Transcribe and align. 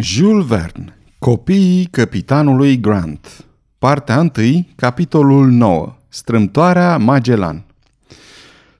Jules 0.00 0.46
Verne 0.46 0.96
Copiii 1.18 1.84
capitanului 1.84 2.80
Grant 2.80 3.44
Partea 3.78 4.30
1, 4.36 4.66
capitolul 4.76 5.46
9 5.46 5.96
Strâmtoarea 6.08 6.96
Magellan 6.96 7.64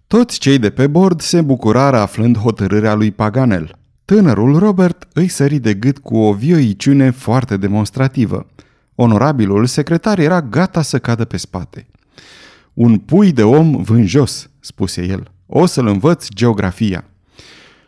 Toți 0.06 0.38
cei 0.38 0.58
de 0.58 0.70
pe 0.70 0.86
bord 0.86 1.20
se 1.20 1.40
bucurară 1.40 1.98
aflând 1.98 2.36
hotărârea 2.36 2.94
lui 2.94 3.10
Paganel. 3.10 3.78
Tânărul 4.04 4.58
Robert 4.58 5.08
îi 5.12 5.28
sări 5.28 5.58
de 5.58 5.74
gât 5.74 5.98
cu 5.98 6.16
o 6.16 6.32
vioiciune 6.32 7.10
foarte 7.10 7.56
demonstrativă. 7.56 8.46
Onorabilul 8.94 9.66
secretar 9.66 10.18
era 10.18 10.42
gata 10.42 10.82
să 10.82 10.98
cadă 10.98 11.24
pe 11.24 11.36
spate. 11.36 11.86
Un 12.72 12.98
pui 12.98 13.32
de 13.32 13.42
om 13.42 13.82
vânjos, 13.82 14.50
spuse 14.60 15.06
el. 15.06 15.30
O 15.46 15.66
să-l 15.66 15.86
învăț 15.86 16.28
geografia 16.28 17.04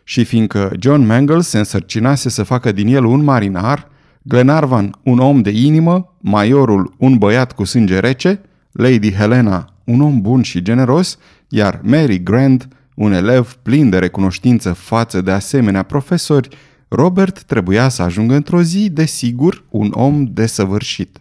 și 0.08 0.24
fiindcă 0.24 0.72
John 0.78 1.06
Mangles 1.06 1.48
se 1.48 1.58
însărcinase 1.58 2.28
să 2.28 2.42
facă 2.42 2.72
din 2.72 2.94
el 2.94 3.04
un 3.04 3.24
marinar, 3.24 3.88
Glenarvan 4.22 4.98
un 5.02 5.18
om 5.18 5.42
de 5.42 5.50
inimă, 5.50 6.16
Maiorul 6.20 6.94
un 6.98 7.18
băiat 7.18 7.52
cu 7.52 7.64
sânge 7.64 7.98
rece, 7.98 8.40
Lady 8.72 9.12
Helena 9.12 9.74
un 9.84 10.00
om 10.00 10.20
bun 10.20 10.42
și 10.42 10.62
generos, 10.62 11.18
iar 11.48 11.80
Mary 11.82 12.22
Grant 12.22 12.68
un 12.94 13.12
elev 13.12 13.58
plin 13.62 13.90
de 13.90 13.98
recunoștință 13.98 14.72
față 14.72 15.20
de 15.20 15.30
asemenea 15.30 15.82
profesori, 15.82 16.48
Robert 16.88 17.42
trebuia 17.42 17.88
să 17.88 18.02
ajungă 18.02 18.34
într-o 18.34 18.62
zi, 18.62 18.90
desigur, 18.90 19.64
un 19.70 19.90
om 19.92 20.24
desăvârșit. 20.24 21.18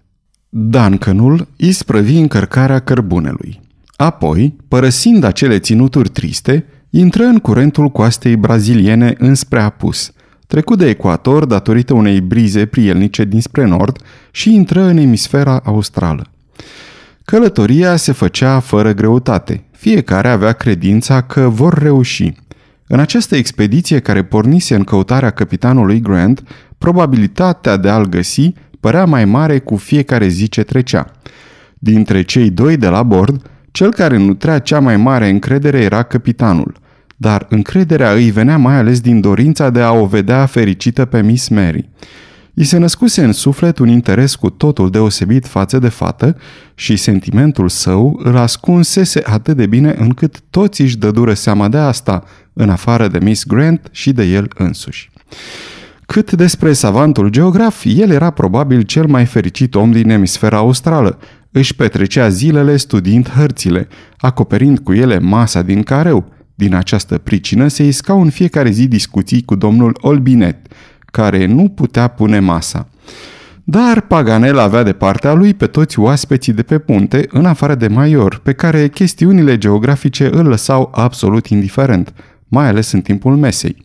Duncanul 0.49 1.47
isprăvi 1.55 2.17
încărcarea 2.17 2.79
cărbunelui. 2.79 3.61
Apoi, 3.95 4.55
părăsind 4.67 5.23
acele 5.23 5.59
ținuturi 5.59 6.09
triste, 6.09 6.65
intră 6.97 7.23
în 7.23 7.39
curentul 7.39 7.89
coastei 7.89 8.35
braziliene 8.35 9.15
înspre 9.17 9.61
apus, 9.61 10.11
trecut 10.47 10.77
de 10.77 10.89
ecuator 10.89 11.45
datorită 11.45 11.93
unei 11.93 12.21
brize 12.21 12.65
prielnice 12.65 13.23
dinspre 13.23 13.65
nord 13.65 13.97
și 14.31 14.53
intră 14.53 14.81
în 14.81 14.97
emisfera 14.97 15.61
australă. 15.63 16.25
Călătoria 17.25 17.95
se 17.95 18.11
făcea 18.11 18.59
fără 18.59 18.93
greutate. 18.93 19.63
Fiecare 19.71 20.29
avea 20.29 20.51
credința 20.51 21.21
că 21.21 21.41
vor 21.41 21.73
reuși. 21.73 22.33
În 22.87 22.99
această 22.99 23.35
expediție 23.35 23.99
care 23.99 24.23
pornise 24.23 24.75
în 24.75 24.83
căutarea 24.83 25.29
capitanului 25.29 25.99
Grant, 25.99 26.43
probabilitatea 26.77 27.77
de 27.77 27.89
a-l 27.89 28.05
găsi 28.05 28.53
părea 28.79 29.05
mai 29.05 29.25
mare 29.25 29.59
cu 29.59 29.75
fiecare 29.75 30.27
zi 30.27 30.49
ce 30.49 30.63
trecea. 30.63 31.11
Dintre 31.79 32.21
cei 32.21 32.49
doi 32.49 32.77
de 32.77 32.87
la 32.87 33.03
bord, 33.03 33.49
cel 33.71 33.91
care 33.91 34.17
nutrea 34.17 34.59
cea 34.59 34.79
mai 34.79 34.97
mare 34.97 35.29
încredere 35.29 35.81
era 35.81 36.03
capitanul– 36.03 36.75
dar 37.15 37.45
încrederea 37.49 38.11
îi 38.11 38.31
venea 38.31 38.57
mai 38.57 38.75
ales 38.75 38.99
din 38.99 39.21
dorința 39.21 39.69
de 39.69 39.81
a 39.81 39.91
o 39.91 40.05
vedea 40.05 40.45
fericită 40.45 41.05
pe 41.05 41.21
Miss 41.21 41.47
Mary. 41.47 41.89
I 42.53 42.63
se 42.63 42.77
născuse 42.77 43.23
în 43.23 43.31
suflet 43.31 43.77
un 43.77 43.87
interes 43.87 44.35
cu 44.35 44.49
totul 44.49 44.89
deosebit 44.89 45.47
față 45.47 45.79
de 45.79 45.87
fată 45.87 46.37
și 46.75 46.95
sentimentul 46.95 47.69
său 47.69 48.19
îl 48.23 48.37
ascunsese 48.37 49.21
atât 49.25 49.55
de 49.55 49.65
bine 49.65 49.95
încât 49.97 50.41
toți 50.49 50.81
își 50.81 50.97
dădură 50.97 51.33
seama 51.33 51.67
de 51.67 51.77
asta, 51.77 52.23
în 52.53 52.69
afară 52.69 53.07
de 53.07 53.19
Miss 53.19 53.45
Grant 53.45 53.87
și 53.91 54.11
de 54.11 54.23
el 54.23 54.47
însuși. 54.57 55.09
Cât 56.05 56.31
despre 56.31 56.73
savantul 56.73 57.29
geograf, 57.29 57.83
el 57.85 58.09
era 58.09 58.29
probabil 58.29 58.81
cel 58.81 59.05
mai 59.05 59.25
fericit 59.25 59.75
om 59.75 59.91
din 59.91 60.09
emisfera 60.09 60.57
australă. 60.57 61.19
Își 61.51 61.75
petrecea 61.75 62.29
zilele 62.29 62.77
studiind 62.77 63.29
hărțile, 63.29 63.87
acoperind 64.17 64.79
cu 64.79 64.93
ele 64.93 65.19
masa 65.19 65.61
din 65.61 65.83
careu, 65.83 66.25
din 66.55 66.73
această 66.73 67.17
pricină 67.17 67.67
se 67.67 67.83
iscau 67.83 68.21
în 68.21 68.29
fiecare 68.29 68.69
zi 68.69 68.87
discuții 68.87 69.43
cu 69.43 69.55
domnul 69.55 69.97
Olbinet, 70.01 70.67
care 71.05 71.45
nu 71.45 71.69
putea 71.69 72.07
pune 72.07 72.39
masa. 72.39 72.87
Dar 73.63 74.01
Paganel 74.01 74.57
avea 74.57 74.83
de 74.83 74.93
partea 74.93 75.33
lui 75.33 75.53
pe 75.53 75.67
toți 75.67 75.99
oaspeții 75.99 76.53
de 76.53 76.63
pe 76.63 76.79
punte, 76.79 77.27
în 77.29 77.45
afară 77.45 77.75
de 77.75 77.87
Maior, 77.87 78.39
pe 78.43 78.53
care 78.53 78.89
chestiunile 78.89 79.57
geografice 79.57 80.29
îl 80.31 80.47
lăsau 80.47 80.91
absolut 80.93 81.47
indiferent, 81.47 82.13
mai 82.47 82.67
ales 82.67 82.91
în 82.91 83.01
timpul 83.01 83.35
mesei. 83.35 83.81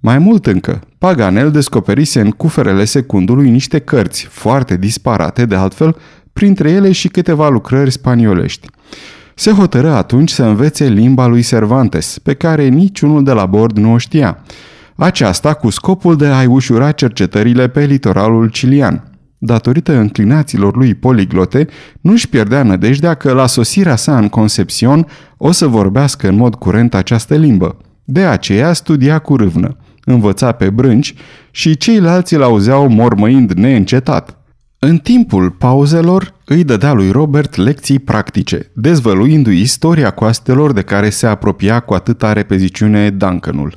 Mai 0.00 0.18
mult 0.18 0.46
încă, 0.46 0.80
Paganel 0.98 1.50
descoperise 1.50 2.20
în 2.20 2.30
cuferele 2.30 2.84
secundului 2.84 3.50
niște 3.50 3.78
cărți, 3.78 4.24
foarte 4.30 4.76
disparate 4.76 5.44
de 5.44 5.54
altfel, 5.54 5.96
printre 6.32 6.70
ele 6.70 6.92
și 6.92 7.08
câteva 7.08 7.48
lucrări 7.48 7.90
spaniolești 7.90 8.68
se 9.38 9.50
hotără 9.50 9.90
atunci 9.92 10.30
să 10.30 10.44
învețe 10.44 10.88
limba 10.88 11.26
lui 11.26 11.42
Cervantes, 11.42 12.18
pe 12.18 12.34
care 12.34 12.68
niciunul 12.68 13.24
de 13.24 13.32
la 13.32 13.46
bord 13.46 13.76
nu 13.76 13.92
o 13.92 13.98
știa. 13.98 14.38
Aceasta 14.96 15.54
cu 15.54 15.70
scopul 15.70 16.16
de 16.16 16.26
a-i 16.26 16.46
ușura 16.46 16.92
cercetările 16.92 17.68
pe 17.68 17.84
litoralul 17.84 18.48
cilian. 18.48 19.10
Datorită 19.38 19.96
înclinațiilor 19.96 20.76
lui 20.76 20.94
poliglote, 20.94 21.68
nu-și 22.00 22.28
pierdea 22.28 22.62
nădejdea 22.62 23.14
că 23.14 23.32
la 23.32 23.46
sosirea 23.46 23.96
sa 23.96 24.18
în 24.18 24.28
Concepțion 24.28 25.06
o 25.36 25.50
să 25.50 25.66
vorbească 25.66 26.28
în 26.28 26.36
mod 26.36 26.54
curent 26.54 26.94
această 26.94 27.34
limbă. 27.34 27.76
De 28.04 28.24
aceea 28.24 28.72
studia 28.72 29.18
cu 29.18 29.36
râvnă, 29.36 29.76
învăța 30.04 30.52
pe 30.52 30.70
brânci 30.70 31.14
și 31.50 31.76
ceilalți 31.76 32.34
îl 32.34 32.42
auzeau 32.42 32.88
mormăind 32.88 33.52
neîncetat. 33.52 34.37
În 34.80 34.98
timpul 34.98 35.50
pauzelor 35.50 36.34
îi 36.44 36.64
dădea 36.64 36.92
lui 36.92 37.10
Robert 37.10 37.56
lecții 37.56 37.98
practice, 37.98 38.70
dezvăluindu-i 38.74 39.60
istoria 39.60 40.10
coastelor 40.10 40.72
de 40.72 40.82
care 40.82 41.10
se 41.10 41.26
apropia 41.26 41.80
cu 41.80 41.94
atâta 41.94 42.32
repeziciune 42.32 43.10
Duncanul. 43.10 43.76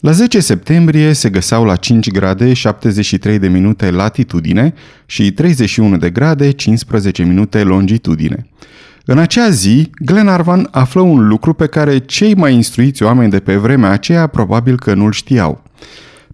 La 0.00 0.10
10 0.10 0.40
septembrie 0.40 1.12
se 1.12 1.30
găseau 1.30 1.64
la 1.64 1.76
5 1.76 2.10
grade 2.10 2.52
73 2.52 3.38
de 3.38 3.48
minute 3.48 3.90
latitudine 3.90 4.74
și 5.06 5.32
31 5.32 5.96
de 5.96 6.10
grade 6.10 6.50
15 6.50 7.22
minute 7.22 7.62
longitudine. 7.62 8.46
În 9.04 9.18
acea 9.18 9.50
zi, 9.50 9.90
Glenarvan 10.04 10.68
află 10.70 11.00
un 11.00 11.28
lucru 11.28 11.52
pe 11.52 11.66
care 11.66 11.98
cei 11.98 12.34
mai 12.34 12.54
instruiți 12.54 13.02
oameni 13.02 13.30
de 13.30 13.40
pe 13.40 13.56
vremea 13.56 13.90
aceea 13.90 14.26
probabil 14.26 14.78
că 14.78 14.94
nu-l 14.94 15.12
știau. 15.12 15.62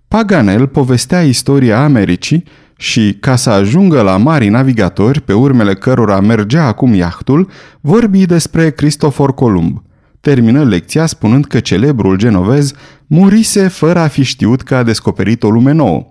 Paganel 0.08 0.66
povestea 0.66 1.22
istoria 1.22 1.82
Americii 1.82 2.44
și, 2.77 3.16
ca 3.21 3.37
să 3.37 3.50
ajungă 3.50 4.03
la 4.03 4.16
mari 4.16 4.49
navigatori, 4.49 5.21
pe 5.21 5.33
urmele 5.33 5.75
cărora 5.75 6.21
mergea 6.21 6.66
acum 6.66 6.94
iahtul, 6.94 7.49
vorbi 7.81 8.27
despre 8.27 8.71
Cristofor 8.71 9.34
Columb. 9.34 9.83
Termină 10.21 10.65
lecția 10.65 11.06
spunând 11.06 11.44
că 11.44 11.61
celebrul 11.61 12.16
genovez 12.16 12.72
murise 13.06 13.69
fără 13.69 13.99
a 13.99 14.09
fi 14.09 14.22
știut 14.22 14.62
că 14.62 14.75
a 14.75 14.82
descoperit 14.82 15.43
o 15.43 15.50
lume 15.50 15.72
nouă. 15.72 16.09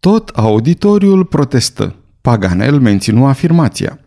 Tot 0.00 0.28
auditoriul 0.28 1.24
protestă. 1.24 1.94
Paganel 2.20 2.78
menținu 2.78 3.26
afirmația. 3.26 3.98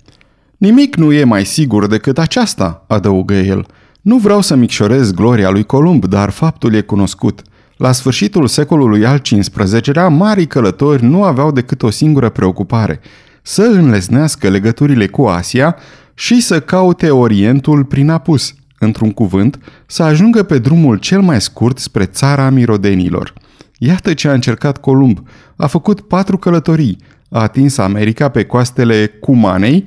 Nimic 0.58 0.96
nu 0.96 1.12
e 1.12 1.24
mai 1.24 1.46
sigur 1.46 1.88
decât 1.88 2.18
aceasta, 2.18 2.86
adăugă 2.88 3.34
el. 3.34 3.66
Nu 4.02 4.18
vreau 4.18 4.42
să 4.42 4.56
micșorez 4.56 5.12
gloria 5.12 5.50
lui 5.50 5.63
Columb, 5.63 6.06
dar 6.06 6.30
faptul 6.30 6.74
e 6.74 6.81
cunoscut– 6.81 7.42
la 7.78 7.91
sfârșitul 7.91 8.47
secolului 8.47 9.06
al 9.06 9.19
XV-lea, 9.19 10.07
marii 10.07 10.47
călători 10.47 11.03
nu 11.03 11.23
aveau 11.23 11.51
decât 11.51 11.84
o 11.84 11.89
singură 11.89 12.29
preocupare, 12.29 13.00
să 13.41 13.61
înlesnească 13.61 14.50
legăturile 14.50 15.07
cu 15.07 15.25
Asia 15.25 15.75
și 16.13 16.41
să 16.41 16.59
caute 16.59 17.09
Orientul 17.09 17.83
prin 17.83 18.09
apus, 18.09 18.53
într-un 18.79 19.12
cuvânt, 19.12 19.59
să 19.85 20.03
ajungă 20.03 20.44
pe 20.44 20.57
drumul 20.57 20.97
cel 20.97 21.22
mai 21.22 21.41
scurt 21.41 21.78
spre 21.78 22.06
țara 22.06 22.50
mirodenilor. 22.50 23.33
Iată 23.78 24.13
ce 24.13 24.28
a 24.28 24.33
încercat 24.33 24.78
Columb. 24.78 25.28
A 25.56 25.67
făcut 25.67 26.01
patru 26.01 26.38
călătorii. 26.38 26.97
A 27.29 27.41
atins 27.41 27.78
America 27.78 28.29
pe 28.29 28.45
coastele 28.45 29.07
Cumanei, 29.07 29.85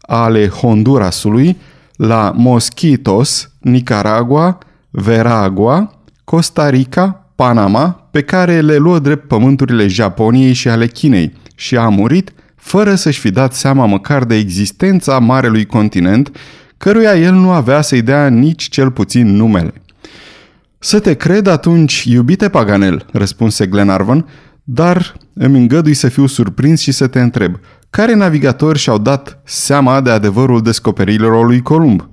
ale 0.00 0.48
Hondurasului, 0.48 1.56
la 1.96 2.32
Mosquitos, 2.36 3.50
Nicaragua, 3.60 4.58
Veragua, 4.90 5.97
Costa 6.28 6.68
Rica, 6.70 7.32
Panama, 7.34 8.08
pe 8.10 8.22
care 8.22 8.60
le 8.60 8.76
luă 8.76 8.98
drept 8.98 9.28
pământurile 9.28 9.86
Japoniei 9.86 10.52
și 10.52 10.68
ale 10.68 10.86
Chinei 10.86 11.32
și 11.54 11.76
a 11.76 11.88
murit 11.88 12.32
fără 12.56 12.94
să-și 12.94 13.20
fi 13.20 13.30
dat 13.30 13.54
seama 13.54 13.86
măcar 13.86 14.24
de 14.24 14.34
existența 14.34 15.18
marelui 15.18 15.66
continent, 15.66 16.36
căruia 16.76 17.16
el 17.16 17.32
nu 17.34 17.50
avea 17.50 17.80
să-i 17.80 18.02
dea 18.02 18.28
nici 18.28 18.68
cel 18.68 18.90
puțin 18.90 19.36
numele. 19.36 19.72
Să 20.78 21.00
te 21.00 21.14
cred 21.14 21.46
atunci, 21.46 22.04
iubite 22.04 22.48
Paganel, 22.48 23.06
răspunse 23.12 23.66
Glenarvan, 23.66 24.26
dar 24.64 25.16
îmi 25.34 25.58
îngădui 25.58 25.94
să 25.94 26.08
fiu 26.08 26.26
surprins 26.26 26.80
și 26.80 26.92
să 26.92 27.06
te 27.06 27.20
întreb, 27.20 27.58
care 27.90 28.14
navigatori 28.14 28.78
și-au 28.78 28.98
dat 28.98 29.40
seama 29.44 30.00
de 30.00 30.10
adevărul 30.10 30.62
descoperirilor 30.62 31.46
lui 31.46 31.62
Columb? 31.62 32.08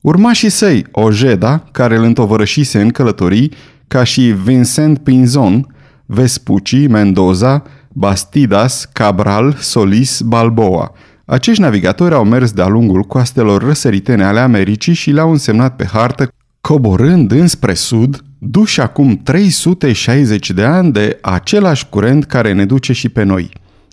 Urmașii 0.00 0.50
săi, 0.50 0.86
Ojeda, 0.90 1.64
care 1.72 1.96
îl 1.96 2.02
întovărășise 2.02 2.80
în 2.80 2.88
călătorii, 2.88 3.52
ca 3.88 4.04
și 4.04 4.34
Vincent 4.44 4.98
Pinzon, 4.98 5.74
Vespucci, 6.06 6.86
Mendoza, 6.88 7.62
Bastidas, 7.92 8.88
Cabral, 8.92 9.56
Solis, 9.60 10.20
Balboa. 10.20 10.92
Acești 11.24 11.60
navigatori 11.60 12.14
au 12.14 12.24
mers 12.24 12.52
de-a 12.52 12.66
lungul 12.66 13.02
coastelor 13.02 13.62
răsăritene 13.62 14.24
ale 14.24 14.40
Americii 14.40 14.92
și 14.92 15.10
le-au 15.10 15.30
însemnat 15.30 15.76
pe 15.76 15.86
hartă, 15.86 16.28
coborând 16.60 17.30
înspre 17.30 17.74
sud, 17.74 18.24
duși 18.38 18.80
acum 18.80 19.20
360 19.22 20.50
de 20.50 20.64
ani 20.64 20.92
de 20.92 21.18
același 21.22 21.86
curent 21.88 22.24
care 22.24 22.52
ne 22.52 22.64
duce 22.64 22.92
și 22.92 23.08
pe 23.08 23.22
noi. 23.22 23.50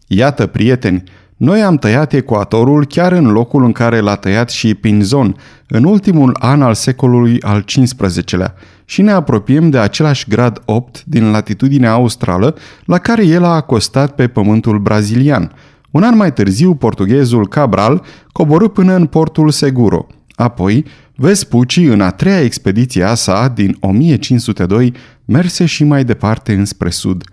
Iată, 0.07 0.45
prieteni, 0.45 1.03
noi 1.37 1.61
am 1.61 1.75
tăiat 1.75 2.13
ecuatorul 2.13 2.85
chiar 2.85 3.11
în 3.11 3.31
locul 3.31 3.63
în 3.63 3.71
care 3.71 3.99
l-a 3.99 4.15
tăiat 4.15 4.49
și 4.49 4.75
Pinzon, 4.75 5.35
în 5.67 5.83
ultimul 5.83 6.37
an 6.39 6.61
al 6.61 6.73
secolului 6.73 7.41
al 7.41 7.63
XV-lea, 7.63 8.53
și 8.85 9.01
ne 9.01 9.11
apropiem 9.11 9.69
de 9.69 9.77
același 9.77 10.29
grad 10.29 10.61
8 10.65 11.03
din 11.05 11.31
latitudinea 11.31 11.91
australă 11.91 12.55
la 12.85 12.97
care 12.97 13.25
el 13.25 13.43
a 13.43 13.55
acostat 13.55 14.15
pe 14.15 14.27
pământul 14.27 14.79
brazilian. 14.79 15.51
Un 15.91 16.03
an 16.03 16.15
mai 16.15 16.33
târziu, 16.33 16.75
portughezul 16.75 17.47
Cabral 17.47 18.03
coborâ 18.31 18.67
până 18.67 18.93
în 18.95 19.05
portul 19.05 19.49
Seguro. 19.49 20.07
Apoi, 20.35 20.85
Vespucci, 21.15 21.77
în 21.77 22.01
a 22.01 22.11
treia 22.11 22.41
expediție 22.41 23.03
a 23.03 23.13
sa, 23.13 23.47
din 23.47 23.77
1502, 23.79 24.93
merse 25.25 25.65
și 25.65 25.83
mai 25.83 26.03
departe 26.03 26.53
înspre 26.53 26.89
sud. 26.89 27.23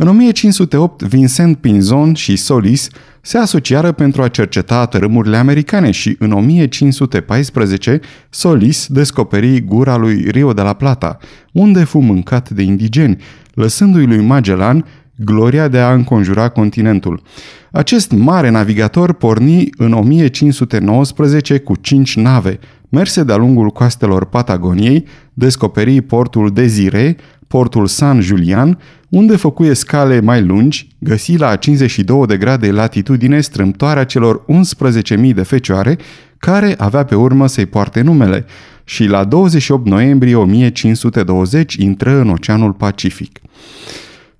În 0.00 0.08
1508, 0.08 1.02
Vincent 1.02 1.56
Pinzon 1.56 2.14
și 2.14 2.36
Solis 2.36 2.88
se 3.20 3.38
asociară 3.38 3.92
pentru 3.92 4.22
a 4.22 4.28
cerceta 4.28 4.86
tărâmurile 4.86 5.36
americane 5.36 5.90
și 5.90 6.16
în 6.18 6.32
1514 6.32 8.00
Solis 8.30 8.86
descoperi 8.86 9.60
gura 9.60 9.96
lui 9.96 10.24
Rio 10.30 10.52
de 10.52 10.62
la 10.62 10.72
Plata, 10.72 11.18
unde 11.52 11.84
fu 11.84 11.98
mâncat 11.98 12.50
de 12.50 12.62
indigeni, 12.62 13.16
lăsându-i 13.54 14.06
lui 14.06 14.24
Magellan 14.24 14.84
gloria 15.16 15.68
de 15.68 15.78
a 15.78 15.92
înconjura 15.92 16.48
continentul. 16.48 17.22
Acest 17.72 18.10
mare 18.10 18.50
navigator 18.50 19.12
porni 19.12 19.68
în 19.76 19.92
1519 19.92 21.58
cu 21.58 21.74
cinci 21.76 22.16
nave, 22.16 22.58
merse 22.88 23.22
de-a 23.22 23.36
lungul 23.36 23.68
coastelor 23.68 24.24
Patagoniei, 24.24 25.04
descoperi 25.34 26.00
portul 26.00 26.50
Desire, 26.52 27.16
portul 27.48 27.86
San 27.86 28.20
Julian, 28.20 28.78
unde 29.08 29.36
făcuie 29.36 29.74
scale 29.74 30.20
mai 30.20 30.42
lungi, 30.42 30.88
găsi 30.98 31.36
la 31.36 31.56
52 31.56 32.26
de 32.26 32.36
grade 32.36 32.70
latitudine 32.70 33.40
strâmtoarea 33.40 34.04
celor 34.04 34.44
11.000 35.18 35.34
de 35.34 35.42
fecioare, 35.42 35.98
care 36.38 36.74
avea 36.78 37.04
pe 37.04 37.14
urmă 37.14 37.46
să-i 37.46 37.66
poarte 37.66 38.00
numele, 38.00 38.46
și 38.84 39.04
la 39.04 39.24
28 39.24 39.86
noiembrie 39.86 40.34
1520 40.34 41.74
intră 41.74 42.20
în 42.20 42.28
Oceanul 42.28 42.72
Pacific. 42.72 43.38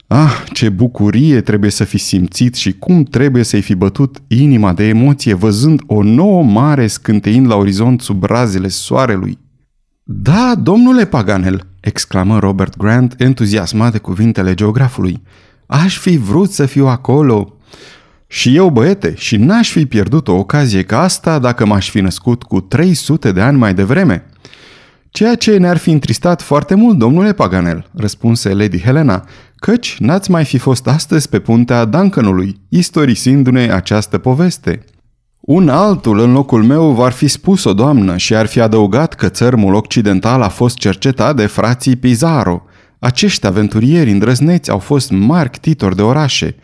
Ah, 0.06 0.44
ce 0.52 0.68
bucurie 0.68 1.40
trebuie 1.40 1.70
să 1.70 1.84
fi 1.84 1.98
simțit 1.98 2.54
și 2.54 2.72
cum 2.72 3.02
trebuie 3.02 3.42
să-i 3.42 3.62
fi 3.62 3.74
bătut 3.74 4.22
inima 4.26 4.72
de 4.72 4.84
emoție 4.84 5.34
văzând 5.34 5.80
o 5.86 6.02
nouă 6.02 6.42
mare 6.42 6.86
scânteind 6.86 7.46
la 7.46 7.56
orizont 7.56 8.00
sub 8.00 8.24
razele 8.24 8.68
soarelui. 8.68 9.38
Da, 10.02 10.54
domnule 10.62 11.06
Paganel, 11.06 11.66
exclamă 11.88 12.38
Robert 12.38 12.76
Grant, 12.76 13.14
entuziasmat 13.18 13.92
de 13.92 13.98
cuvintele 13.98 14.54
geografului. 14.54 15.22
Aș 15.66 15.98
fi 15.98 16.16
vrut 16.16 16.50
să 16.50 16.66
fiu 16.66 16.86
acolo. 16.86 17.56
Și 18.26 18.56
eu, 18.56 18.70
băiete, 18.70 19.14
și 19.16 19.36
n-aș 19.36 19.70
fi 19.70 19.86
pierdut 19.86 20.28
o 20.28 20.32
ocazie 20.32 20.82
ca 20.82 21.00
asta 21.02 21.38
dacă 21.38 21.66
m-aș 21.66 21.90
fi 21.90 22.00
născut 22.00 22.42
cu 22.42 22.60
300 22.60 23.32
de 23.32 23.40
ani 23.40 23.58
mai 23.58 23.74
devreme. 23.74 24.24
Ceea 25.10 25.34
ce 25.34 25.56
ne-ar 25.56 25.76
fi 25.76 25.90
întristat 25.90 26.42
foarte 26.42 26.74
mult, 26.74 26.98
domnule 26.98 27.32
Paganel, 27.32 27.90
răspunse 27.94 28.54
Lady 28.54 28.80
Helena, 28.80 29.24
căci 29.56 29.96
n-ați 29.98 30.30
mai 30.30 30.44
fi 30.44 30.58
fost 30.58 30.86
astăzi 30.86 31.28
pe 31.28 31.38
puntea 31.38 31.84
Duncanului, 31.84 32.60
istorisindu-ne 32.68 33.72
această 33.72 34.18
poveste. 34.18 34.84
Un 35.48 35.68
altul 35.68 36.18
în 36.18 36.32
locul 36.32 36.62
meu 36.62 36.90
v-ar 36.90 37.12
fi 37.12 37.28
spus 37.28 37.64
o 37.64 37.72
doamnă 37.72 38.16
și 38.16 38.34
ar 38.34 38.46
fi 38.46 38.60
adăugat 38.60 39.14
că 39.14 39.28
țărmul 39.28 39.74
occidental 39.74 40.42
a 40.42 40.48
fost 40.48 40.76
cercetat 40.76 41.36
de 41.36 41.46
frații 41.46 41.96
Pizarro. 41.96 42.62
Acești 42.98 43.46
aventurieri 43.46 44.10
îndrăzneți 44.10 44.70
au 44.70 44.78
fost 44.78 45.10
mari 45.10 45.58
titori 45.60 45.96
de 45.96 46.02
orașe. 46.02 46.56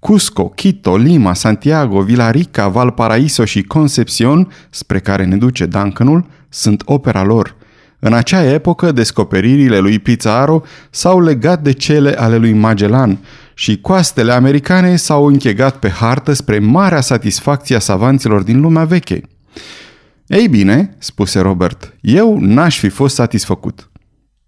Cusco, 0.00 0.48
Quito, 0.48 0.96
Lima, 0.96 1.34
Santiago, 1.34 2.00
Villarica, 2.00 2.68
Valparaiso 2.68 3.44
și 3.44 3.62
Concepcion, 3.62 4.52
spre 4.70 4.98
care 5.00 5.24
ne 5.24 5.36
duce 5.36 5.66
Duncanul, 5.66 6.26
sunt 6.48 6.82
opera 6.84 7.22
lor– 7.22 7.54
în 8.04 8.12
acea 8.12 8.52
epocă, 8.52 8.92
descoperirile 8.92 9.78
lui 9.78 9.98
Pizarro 9.98 10.62
s-au 10.90 11.20
legat 11.20 11.62
de 11.62 11.72
cele 11.72 12.14
ale 12.18 12.36
lui 12.36 12.52
Magellan 12.52 13.18
și 13.54 13.80
coastele 13.80 14.32
americane 14.32 14.96
s-au 14.96 15.26
închegat 15.26 15.78
pe 15.78 15.88
hartă 15.88 16.32
spre 16.32 16.58
marea 16.58 17.00
satisfacție 17.00 17.76
a 17.76 17.78
savanților 17.78 18.42
din 18.42 18.60
lumea 18.60 18.84
veche. 18.84 19.20
Ei 20.26 20.48
bine, 20.48 20.96
spuse 20.98 21.40
Robert, 21.40 21.94
eu 22.00 22.38
n-aș 22.40 22.78
fi 22.78 22.88
fost 22.88 23.14
satisfăcut. 23.14 23.90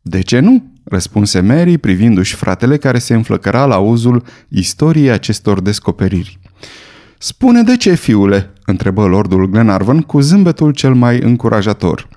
De 0.02 0.20
ce 0.20 0.38
nu? 0.38 0.72
răspunse 0.84 1.40
Mary 1.40 1.78
privindu-și 1.78 2.34
fratele 2.34 2.76
care 2.76 2.98
se 2.98 3.14
înflăcăra 3.14 3.64
la 3.64 3.78
uzul 3.78 4.22
istoriei 4.48 5.10
acestor 5.10 5.60
descoperiri. 5.60 6.38
Spune 7.18 7.62
de 7.62 7.76
ce, 7.76 7.94
fiule?" 7.94 8.52
întrebă 8.66 9.06
lordul 9.06 9.46
Glenarvan 9.46 10.00
cu 10.00 10.20
zâmbetul 10.20 10.72
cel 10.72 10.94
mai 10.94 11.20
încurajator. 11.20 12.08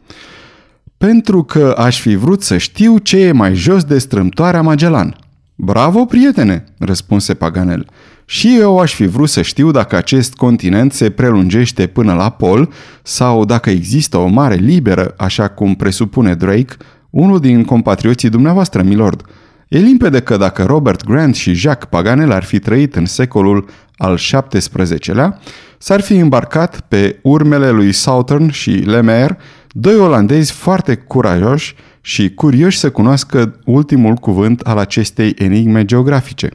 Pentru 0.98 1.44
că 1.44 1.74
aș 1.78 2.02
fi 2.02 2.16
vrut 2.16 2.44
să 2.44 2.58
știu 2.58 2.98
ce 2.98 3.18
e 3.18 3.32
mai 3.32 3.56
jos 3.56 3.84
de 3.84 3.98
strâmtoarea 3.98 4.62
Magellan. 4.62 5.27
Bravo, 5.60 6.06
prietene, 6.06 6.64
răspunse 6.78 7.34
Paganel. 7.34 7.88
Și 8.26 8.58
eu 8.60 8.80
aș 8.80 8.94
fi 8.94 9.06
vrut 9.06 9.30
să 9.30 9.42
știu 9.42 9.72
dacă 9.72 9.96
acest 9.96 10.36
continent 10.36 10.94
se 10.94 11.10
prelungește 11.10 11.88
până 11.88 12.14
la 12.14 12.30
pol 12.30 12.70
sau 13.04 13.46
dacă 13.46 13.70
există 13.70 14.18
o 14.18 14.28
mare 14.28 14.56
liberă, 14.56 15.14
așa 15.18 15.48
cum 15.48 15.76
presupune 15.76 16.36
Drake, 16.36 16.76
unul 17.10 17.40
din 17.40 17.64
compatrioții 17.64 18.30
dumneavoastră, 18.30 18.82
milord. 18.82 19.22
E 19.68 19.78
limpede 19.78 20.20
că 20.20 20.38
dacă 20.38 20.64
Robert 20.64 21.04
Grant 21.04 21.36
și 21.36 21.54
Jacques 21.54 21.90
Paganel 21.90 22.32
ar 22.32 22.44
fi 22.44 22.60
trăit 22.60 22.96
în 22.96 23.06
secolul 23.06 23.70
al 23.96 24.20
XVII-lea, 24.50 25.40
s-ar 25.78 26.02
fi 26.02 26.14
îmbarcat 26.14 26.80
pe 26.80 27.20
urmele 27.24 27.70
lui 27.70 27.92
Southern 27.92 28.50
și 28.50 28.72
Lemaire 28.72 29.38
Doi 29.80 29.96
olandezi 29.96 30.52
foarte 30.52 30.96
curajoși 30.96 31.76
și 32.08 32.34
curioși 32.34 32.78
să 32.78 32.90
cunoască 32.90 33.60
ultimul 33.66 34.14
cuvânt 34.14 34.60
al 34.60 34.78
acestei 34.78 35.34
enigme 35.38 35.86
geografice. 35.86 36.50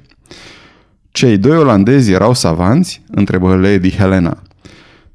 Cei 1.11 1.37
doi 1.37 1.57
olandezi 1.57 2.13
erau 2.13 2.35
savanți? 2.35 3.03
întrebă 3.11 3.55
Lady 3.55 3.91
Helena. 3.91 4.43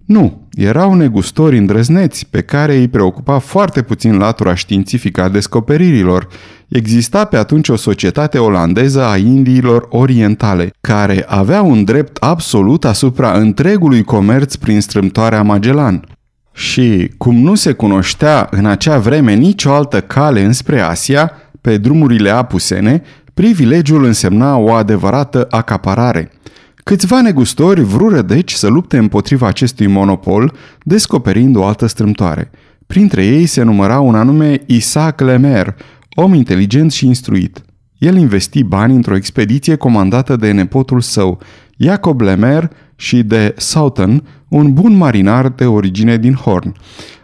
Nu, 0.06 0.48
erau 0.52 0.94
negustori 0.94 1.58
îndrăzneți, 1.58 2.28
pe 2.30 2.42
care 2.42 2.76
îi 2.76 2.88
preocupa 2.88 3.38
foarte 3.38 3.82
puțin 3.82 4.18
latura 4.18 4.56
științifică 4.56 5.22
a 5.22 5.30
descoperirilor. 5.30 6.28
Exista 6.68 7.26
pe 7.26 7.38
atunci 7.38 7.70
o 7.70 7.76
societate 7.76 8.38
olandeză 8.38 9.06
a 9.06 9.18
Indiilor 9.18 9.88
Orientale, 9.90 10.74
care 10.82 11.26
avea 11.28 11.62
un 11.62 11.84
drept 11.84 12.18
absolut 12.18 12.86
asupra 12.86 13.32
întregului 13.32 14.04
comerț 14.04 14.56
prin 14.56 14.82
strâmtoarea 14.82 15.42
Magellan. 15.42 16.17
Și, 16.58 17.12
cum 17.18 17.36
nu 17.36 17.56
se 17.56 17.72
cunoștea 17.72 18.48
în 18.52 18.66
acea 18.66 18.98
vreme 18.98 19.34
nicio 19.34 19.74
altă 19.74 20.02
cale 20.02 20.44
înspre 20.44 20.80
Asia, 20.80 21.32
pe 21.62 21.78
drumurile 21.78 22.30
apusene, 22.30 23.02
privilegiul 23.34 24.04
însemna 24.04 24.58
o 24.58 24.72
adevărată 24.72 25.48
acaparare. 25.50 26.32
Câțiva 26.76 27.22
negustori 27.22 27.82
vrură 27.82 28.22
deci 28.22 28.52
să 28.52 28.68
lupte 28.68 28.98
împotriva 28.98 29.48
acestui 29.48 29.88
monopol, 29.88 30.54
descoperind 30.84 31.56
o 31.56 31.66
altă 31.66 31.86
strâmtoare. 31.86 32.52
Printre 32.88 33.26
ei 33.26 33.46
se 33.46 33.64
număra 33.64 34.00
un 34.00 34.16
anume 34.16 34.62
Isaac 34.66 35.22
Lemer, 35.22 35.76
om 36.16 36.34
inteligent 36.34 36.92
și 36.92 37.06
instruit. 37.06 37.64
El 37.98 38.18
investi 38.18 38.64
bani 38.64 38.96
într-o 38.96 39.16
expediție 39.16 39.76
comandată 39.76 40.36
de 40.36 40.52
nepotul 40.52 41.02
său, 41.02 41.40
Jacob 41.78 42.22
Lemer, 42.22 42.70
și 43.00 43.24
de 43.24 43.54
Soughton, 43.58 44.24
un 44.48 44.74
bun 44.74 44.96
marinar 44.96 45.50
de 45.50 45.66
origine 45.66 46.18
din 46.18 46.34
Horn. 46.34 46.76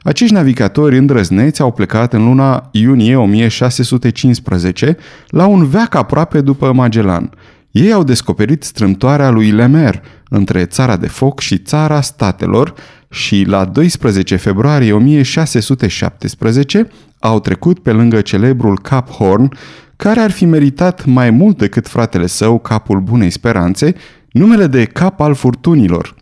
Acești 0.03 0.33
navigatori 0.33 0.97
îndrăzneți 0.97 1.61
au 1.61 1.71
plecat 1.71 2.13
în 2.13 2.23
luna 2.23 2.69
iunie 2.71 3.15
1615 3.15 4.97
la 5.27 5.45
un 5.45 5.65
veac 5.65 5.95
aproape 5.95 6.41
după 6.41 6.73
Magellan. 6.73 7.31
Ei 7.71 7.91
au 7.91 8.03
descoperit 8.03 8.63
strâmtoarea 8.63 9.29
lui 9.29 9.51
Lemer 9.51 10.01
între 10.29 10.65
țara 10.65 10.97
de 10.97 11.07
foc 11.07 11.39
și 11.39 11.57
țara 11.57 12.01
statelor 12.01 12.73
și 13.09 13.43
la 13.47 13.65
12 13.65 14.35
februarie 14.35 14.93
1617 14.93 16.87
au 17.19 17.39
trecut 17.39 17.79
pe 17.79 17.91
lângă 17.91 18.21
celebrul 18.21 18.79
Cap 18.79 19.09
Horn, 19.09 19.51
care 19.95 20.19
ar 20.19 20.31
fi 20.31 20.45
meritat 20.45 21.05
mai 21.05 21.29
mult 21.29 21.57
decât 21.57 21.87
fratele 21.87 22.27
său, 22.27 22.59
Capul 22.59 22.99
Bunei 22.99 23.29
Speranțe, 23.29 23.95
numele 24.33 24.67
de 24.67 24.85
Cap 24.85 25.19
al 25.19 25.33
Furtunilor. 25.33 26.15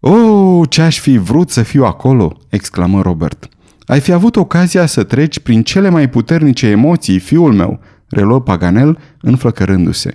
Oh, 0.00 0.68
ce 0.68 0.82
aș 0.82 0.98
fi 0.98 1.16
vrut 1.16 1.50
să 1.50 1.62
fiu 1.62 1.84
acolo!" 1.84 2.36
exclamă 2.48 3.02
Robert. 3.02 3.48
Ai 3.86 4.00
fi 4.00 4.12
avut 4.12 4.36
ocazia 4.36 4.86
să 4.86 5.02
treci 5.02 5.38
prin 5.38 5.62
cele 5.62 5.88
mai 5.88 6.08
puternice 6.08 6.66
emoții, 6.66 7.18
fiul 7.18 7.52
meu," 7.52 7.80
reluă 8.08 8.40
Paganel, 8.40 8.98
înflăcărându-se. 9.20 10.14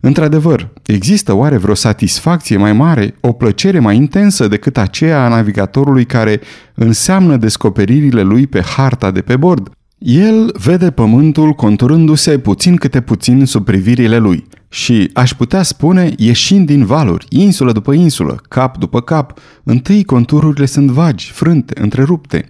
Într-adevăr, 0.00 0.72
există 0.86 1.32
oare 1.32 1.56
vreo 1.56 1.74
satisfacție 1.74 2.56
mai 2.56 2.72
mare, 2.72 3.14
o 3.20 3.32
plăcere 3.32 3.78
mai 3.78 3.96
intensă 3.96 4.48
decât 4.48 4.78
aceea 4.78 5.24
a 5.24 5.28
navigatorului 5.28 6.04
care 6.04 6.40
înseamnă 6.74 7.36
descoperirile 7.36 8.22
lui 8.22 8.46
pe 8.46 8.62
harta 8.62 9.10
de 9.10 9.20
pe 9.20 9.36
bord? 9.36 9.70
El 9.98 10.54
vede 10.64 10.90
pământul 10.90 11.52
conturându-se 11.52 12.38
puțin 12.38 12.76
câte 12.76 13.00
puțin 13.00 13.44
sub 13.44 13.64
privirile 13.64 14.18
lui 14.18 14.46
și, 14.68 15.10
aș 15.14 15.34
putea 15.34 15.62
spune, 15.62 16.12
ieșind 16.16 16.66
din 16.66 16.84
valuri, 16.84 17.26
insulă 17.28 17.72
după 17.72 17.92
insulă, 17.92 18.42
cap 18.48 18.78
după 18.78 19.00
cap, 19.00 19.38
întâi 19.62 20.04
contururile 20.04 20.66
sunt 20.66 20.90
vagi, 20.90 21.30
frânte, 21.30 21.80
întrerupte, 21.80 22.48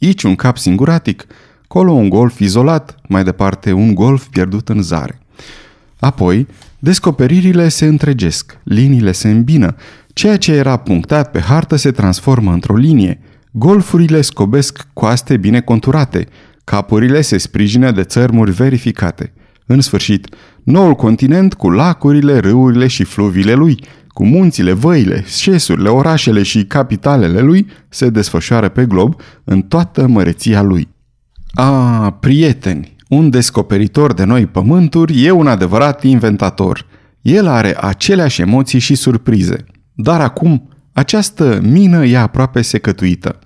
aici 0.00 0.22
un 0.22 0.34
cap 0.34 0.58
singuratic, 0.58 1.26
colo 1.66 1.92
un 1.92 2.08
golf 2.08 2.38
izolat, 2.38 2.94
mai 3.08 3.24
departe 3.24 3.72
un 3.72 3.94
golf 3.94 4.26
pierdut 4.26 4.68
în 4.68 4.82
zare. 4.82 5.20
Apoi, 5.98 6.46
descoperirile 6.78 7.68
se 7.68 7.86
întregesc, 7.86 8.58
liniile 8.62 9.12
se 9.12 9.30
îmbină, 9.30 9.76
ceea 10.12 10.36
ce 10.36 10.52
era 10.52 10.76
punctat 10.76 11.30
pe 11.30 11.40
hartă 11.40 11.76
se 11.76 11.90
transformă 11.90 12.52
într-o 12.52 12.76
linie, 12.76 13.20
golfurile 13.50 14.20
scobesc 14.20 14.86
coaste 14.92 15.36
bine 15.36 15.60
conturate, 15.60 16.26
capurile 16.64 17.20
se 17.20 17.38
sprijină 17.38 17.90
de 17.90 18.02
țărmuri 18.02 18.50
verificate. 18.50 19.32
În 19.72 19.80
sfârșit, 19.80 20.34
noul 20.62 20.94
continent 20.94 21.54
cu 21.54 21.70
lacurile, 21.70 22.38
râurile 22.38 22.86
și 22.86 23.04
fluviile 23.04 23.54
lui, 23.54 23.84
cu 24.08 24.24
munțile, 24.26 24.72
văile, 24.72 25.24
șesurile, 25.26 25.88
orașele 25.88 26.42
și 26.42 26.64
capitalele 26.64 27.40
lui, 27.40 27.66
se 27.88 28.08
desfășoară 28.08 28.68
pe 28.68 28.86
glob 28.86 29.20
în 29.44 29.62
toată 29.62 30.06
măreția 30.06 30.62
lui. 30.62 30.88
A, 31.50 32.10
prieteni, 32.10 32.96
un 33.08 33.30
descoperitor 33.30 34.12
de 34.12 34.24
noi 34.24 34.46
pământuri 34.46 35.24
e 35.24 35.30
un 35.30 35.46
adevărat 35.46 36.02
inventator. 36.02 36.86
El 37.20 37.46
are 37.46 37.76
aceleași 37.80 38.40
emoții 38.40 38.78
și 38.78 38.94
surprize. 38.94 39.64
Dar 39.94 40.20
acum, 40.20 40.68
această 40.92 41.60
mină 41.62 42.04
e 42.04 42.18
aproape 42.18 42.62
secătuită. 42.62 43.38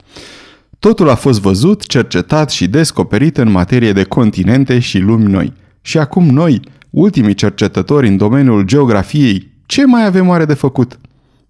Totul 0.79 1.09
a 1.09 1.15
fost 1.15 1.41
văzut, 1.41 1.87
cercetat 1.87 2.51
și 2.51 2.69
descoperit 2.69 3.37
în 3.37 3.51
materie 3.51 3.93
de 3.93 4.03
continente 4.03 4.79
și 4.79 4.99
lumi 4.99 5.25
noi. 5.25 5.63
Și 5.87 5.99
acum 5.99 6.25
noi, 6.25 6.61
ultimii 6.91 7.35
cercetători 7.35 8.09
în 8.09 8.17
domeniul 8.17 8.63
geografiei, 8.63 9.53
ce 9.67 9.87
mai 9.87 10.07
avem 10.07 10.29
oare 10.29 10.45
de 10.45 10.55
făcut? 10.55 10.99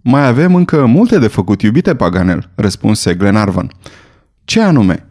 Mai 0.01 0.27
avem 0.27 0.55
încă 0.55 0.87
multe 0.87 1.19
de 1.19 1.27
făcut, 1.27 1.63
iubite 1.63 1.95
Paganel, 1.95 2.51
răspunse 2.55 3.15
Glenarvan. 3.15 3.71
Ce 4.45 4.61
anume? 4.61 5.07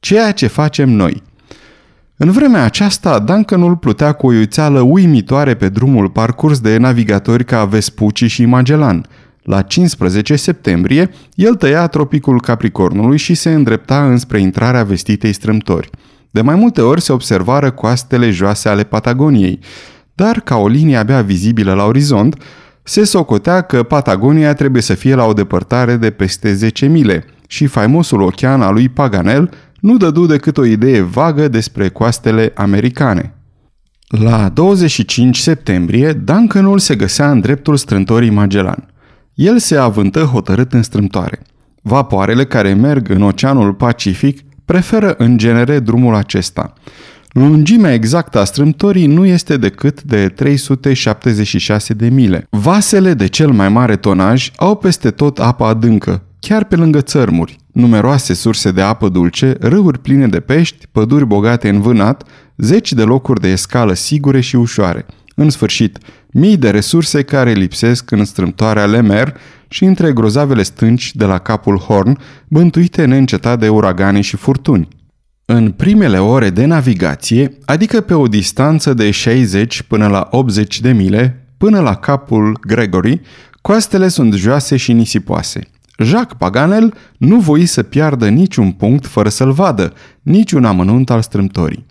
Ceea 0.00 0.32
ce 0.32 0.46
facem 0.46 0.88
noi. 0.88 1.22
În 2.16 2.30
vremea 2.30 2.64
aceasta, 2.64 3.18
Duncanul 3.18 3.76
plutea 3.76 4.12
cu 4.12 4.26
o 4.26 4.32
iuțeală 4.32 4.80
uimitoare 4.80 5.54
pe 5.54 5.68
drumul 5.68 6.10
parcurs 6.10 6.60
de 6.60 6.76
navigatori 6.76 7.44
ca 7.44 7.64
Vespucci 7.64 8.24
și 8.30 8.44
Magellan. 8.44 9.06
La 9.42 9.62
15 9.62 10.36
septembrie, 10.36 11.10
el 11.34 11.54
tăia 11.54 11.86
tropicul 11.86 12.40
Capricornului 12.40 13.16
și 13.16 13.34
se 13.34 13.52
îndrepta 13.52 14.06
înspre 14.06 14.40
intrarea 14.40 14.84
vestitei 14.84 15.32
strâmtori. 15.32 15.90
De 16.32 16.40
mai 16.40 16.54
multe 16.54 16.80
ori 16.80 17.00
se 17.00 17.12
observară 17.12 17.70
coastele 17.70 18.30
joase 18.30 18.68
ale 18.68 18.82
Patagoniei, 18.82 19.58
dar 20.14 20.40
ca 20.40 20.56
o 20.56 20.68
linie 20.68 20.96
abia 20.96 21.22
vizibilă 21.22 21.74
la 21.74 21.84
orizont, 21.84 22.42
se 22.82 23.04
socotea 23.04 23.60
că 23.60 23.82
Patagonia 23.82 24.54
trebuie 24.54 24.82
să 24.82 24.94
fie 24.94 25.14
la 25.14 25.24
o 25.24 25.32
depărtare 25.32 25.96
de 25.96 26.10
peste 26.10 26.54
10 26.54 26.86
mile 26.86 27.24
și 27.46 27.66
faimosul 27.66 28.20
ocean 28.20 28.62
al 28.62 28.72
lui 28.72 28.88
Paganel 28.88 29.50
nu 29.80 29.96
dădu 29.96 30.26
decât 30.26 30.58
o 30.58 30.64
idee 30.64 31.00
vagă 31.00 31.48
despre 31.48 31.88
coastele 31.88 32.52
americane. 32.54 33.34
La 34.06 34.48
25 34.48 35.38
septembrie, 35.38 36.12
Duncanul 36.12 36.78
se 36.78 36.94
găsea 36.94 37.30
în 37.30 37.40
dreptul 37.40 37.76
strântorii 37.76 38.30
Magellan. 38.30 38.88
El 39.34 39.58
se 39.58 39.76
avântă 39.76 40.20
hotărât 40.20 40.72
în 40.72 40.82
strâmtoare. 40.82 41.42
Vapoarele 41.82 42.44
care 42.44 42.74
merg 42.74 43.10
în 43.10 43.22
Oceanul 43.22 43.74
Pacific 43.74 44.38
preferă 44.64 45.14
în 45.18 45.38
genere 45.38 45.78
drumul 45.78 46.14
acesta. 46.14 46.72
Lungimea 47.32 47.92
exactă 47.92 48.38
a 48.40 48.44
strâmtorii 48.44 49.06
nu 49.06 49.26
este 49.26 49.56
decât 49.56 50.02
de 50.02 50.28
376 50.28 51.94
de 51.94 52.08
mile. 52.08 52.46
Vasele 52.50 53.14
de 53.14 53.26
cel 53.26 53.50
mai 53.50 53.68
mare 53.68 53.96
tonaj 53.96 54.50
au 54.56 54.76
peste 54.76 55.10
tot 55.10 55.38
apă 55.38 55.64
adâncă, 55.64 56.22
chiar 56.40 56.64
pe 56.64 56.76
lângă 56.76 57.00
țărmuri, 57.00 57.56
numeroase 57.72 58.34
surse 58.34 58.70
de 58.70 58.80
apă 58.80 59.08
dulce, 59.08 59.56
râuri 59.60 59.98
pline 59.98 60.26
de 60.26 60.40
pești, 60.40 60.86
păduri 60.92 61.26
bogate 61.26 61.68
în 61.68 61.80
vânat, 61.80 62.22
zeci 62.56 62.92
de 62.92 63.02
locuri 63.02 63.40
de 63.40 63.48
escală 63.48 63.92
sigure 63.92 64.40
și 64.40 64.56
ușoare. 64.56 65.06
În 65.34 65.50
sfârșit, 65.50 65.98
mii 66.30 66.56
de 66.56 66.70
resurse 66.70 67.22
care 67.22 67.52
lipsesc 67.52 68.10
în 68.10 68.24
strâmtoarea 68.24 68.86
Lemer 68.86 69.36
și 69.72 69.84
între 69.84 70.12
grozavele 70.12 70.62
stânci 70.62 71.14
de 71.14 71.24
la 71.24 71.38
capul 71.38 71.76
Horn, 71.76 72.18
bântuite 72.48 73.04
neîncetat 73.04 73.58
de 73.58 73.68
uragane 73.68 74.20
și 74.20 74.36
furtuni. 74.36 74.88
În 75.44 75.70
primele 75.70 76.18
ore 76.18 76.50
de 76.50 76.64
navigație, 76.64 77.58
adică 77.64 78.00
pe 78.00 78.14
o 78.14 78.26
distanță 78.26 78.94
de 78.94 79.10
60 79.10 79.82
până 79.82 80.06
la 80.06 80.28
80 80.30 80.80
de 80.80 80.92
mile, 80.92 81.46
până 81.56 81.80
la 81.80 81.94
capul 81.94 82.58
Gregory, 82.66 83.20
coastele 83.60 84.08
sunt 84.08 84.32
joase 84.32 84.76
și 84.76 84.92
nisipoase. 84.92 85.60
Jacques 85.98 86.38
Paganel 86.38 86.94
nu 87.18 87.38
voi 87.38 87.66
să 87.66 87.82
piardă 87.82 88.28
niciun 88.28 88.70
punct 88.70 89.06
fără 89.06 89.28
să-l 89.28 89.52
vadă, 89.52 89.92
niciun 90.22 90.64
amănunt 90.64 91.10
al 91.10 91.22
strâmtorii. 91.22 91.86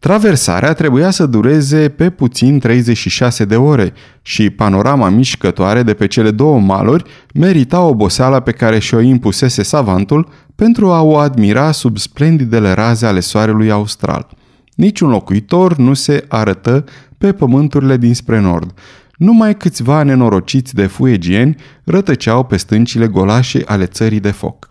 Traversarea 0.00 0.72
trebuia 0.72 1.10
să 1.10 1.26
dureze 1.26 1.88
pe 1.88 2.10
puțin 2.10 2.58
36 2.58 3.44
de 3.44 3.56
ore 3.56 3.92
și 4.22 4.50
panorama 4.50 5.08
mișcătoare 5.08 5.82
de 5.82 5.94
pe 5.94 6.06
cele 6.06 6.30
două 6.30 6.60
maluri 6.60 7.04
merita 7.34 7.80
oboseala 7.80 8.40
pe 8.40 8.52
care 8.52 8.78
și-o 8.78 9.00
impusese 9.00 9.62
savantul 9.62 10.28
pentru 10.54 10.90
a 10.90 11.02
o 11.02 11.16
admira 11.16 11.72
sub 11.72 11.98
splendidele 11.98 12.72
raze 12.72 13.06
ale 13.06 13.20
soarelui 13.20 13.70
austral. 13.70 14.28
Niciun 14.74 15.10
locuitor 15.10 15.76
nu 15.76 15.94
se 15.94 16.24
arătă 16.28 16.84
pe 17.18 17.32
pământurile 17.32 17.96
dinspre 17.96 18.40
nord. 18.40 18.74
Numai 19.16 19.56
câțiva 19.56 20.02
nenorociți 20.02 20.74
de 20.74 20.86
fuegieni 20.86 21.56
rătăceau 21.84 22.44
pe 22.44 22.56
stâncile 22.56 23.06
golașe 23.06 23.62
ale 23.66 23.86
țării 23.86 24.20
de 24.20 24.30
foc. 24.30 24.69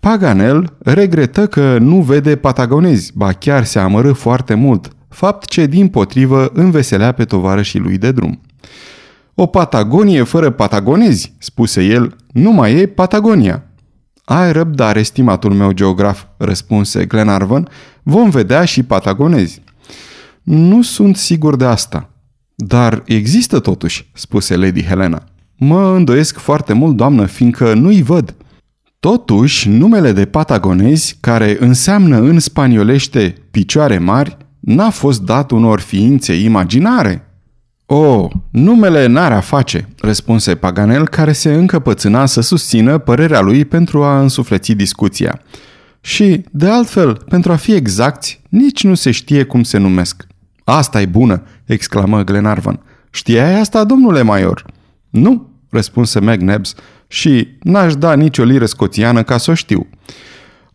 Paganel 0.00 0.76
regretă 0.78 1.46
că 1.46 1.78
nu 1.78 2.00
vede 2.00 2.36
patagonezi, 2.36 3.12
ba 3.14 3.32
chiar 3.32 3.64
se 3.64 3.78
amără 3.78 4.12
foarte 4.12 4.54
mult, 4.54 4.88
fapt 5.08 5.48
ce 5.48 5.66
din 5.66 5.88
potrivă 5.88 6.50
înveselea 6.52 7.12
pe 7.12 7.24
tovarășii 7.24 7.80
lui 7.80 7.98
de 7.98 8.12
drum. 8.12 8.40
O 9.34 9.46
Patagonie 9.46 10.22
fără 10.22 10.50
patagonezi, 10.50 11.34
spuse 11.38 11.84
el, 11.84 12.16
nu 12.32 12.52
mai 12.52 12.74
e 12.74 12.86
Patagonia. 12.86 13.62
Ai 14.24 14.52
răbdare, 14.52 15.02
stimatul 15.02 15.52
meu 15.52 15.72
geograf, 15.72 16.24
răspunse 16.36 17.04
Glenarvan, 17.04 17.68
vom 18.02 18.30
vedea 18.30 18.64
și 18.64 18.82
patagonezi. 18.82 19.62
Nu 20.42 20.82
sunt 20.82 21.16
sigur 21.16 21.56
de 21.56 21.64
asta. 21.64 22.10
Dar 22.54 23.02
există 23.06 23.58
totuși, 23.58 24.10
spuse 24.14 24.56
Lady 24.56 24.82
Helena. 24.82 25.22
Mă 25.56 25.92
îndoiesc 25.96 26.38
foarte 26.38 26.72
mult, 26.72 26.96
doamnă, 26.96 27.26
fiindcă 27.26 27.74
nu-i 27.74 28.02
văd. 28.02 28.34
Totuși, 29.00 29.68
numele 29.68 30.12
de 30.12 30.24
patagonezi, 30.24 31.16
care 31.20 31.56
înseamnă 31.60 32.16
în 32.16 32.38
spaniolește 32.38 33.34
picioare 33.50 33.98
mari, 33.98 34.36
n-a 34.60 34.90
fost 34.90 35.22
dat 35.22 35.50
unor 35.50 35.80
ființe 35.80 36.34
imaginare. 36.34 37.22
O, 37.86 37.96
oh, 37.96 38.30
numele 38.50 39.06
n-are 39.06 39.34
a 39.34 39.40
face, 39.40 39.88
răspunse 40.00 40.54
Paganel, 40.54 41.08
care 41.08 41.32
se 41.32 41.52
încăpățâna 41.54 42.26
să 42.26 42.40
susțină 42.40 42.98
părerea 42.98 43.40
lui 43.40 43.64
pentru 43.64 44.02
a 44.02 44.20
însufleți 44.20 44.72
discuția. 44.72 45.40
Și, 46.00 46.44
de 46.50 46.68
altfel, 46.68 47.14
pentru 47.28 47.52
a 47.52 47.56
fi 47.56 47.72
exacti, 47.72 48.40
nici 48.48 48.84
nu 48.84 48.94
se 48.94 49.10
știe 49.10 49.44
cum 49.44 49.62
se 49.62 49.78
numesc. 49.78 50.26
asta 50.64 51.00
e 51.00 51.06
bună!" 51.06 51.42
exclamă 51.64 52.22
Glenarvan. 52.22 52.80
Știai 53.10 53.60
asta, 53.60 53.84
domnule 53.84 54.22
Maior?" 54.22 54.64
Nu," 55.10 55.50
răspunse 55.70 56.20
McNabbs, 56.20 56.74
și 57.08 57.48
n-aș 57.62 57.94
da 57.94 58.14
nicio 58.14 58.44
liră 58.44 58.66
scoțiană 58.66 59.22
ca 59.22 59.36
să 59.36 59.50
o 59.50 59.54
știu. 59.54 59.86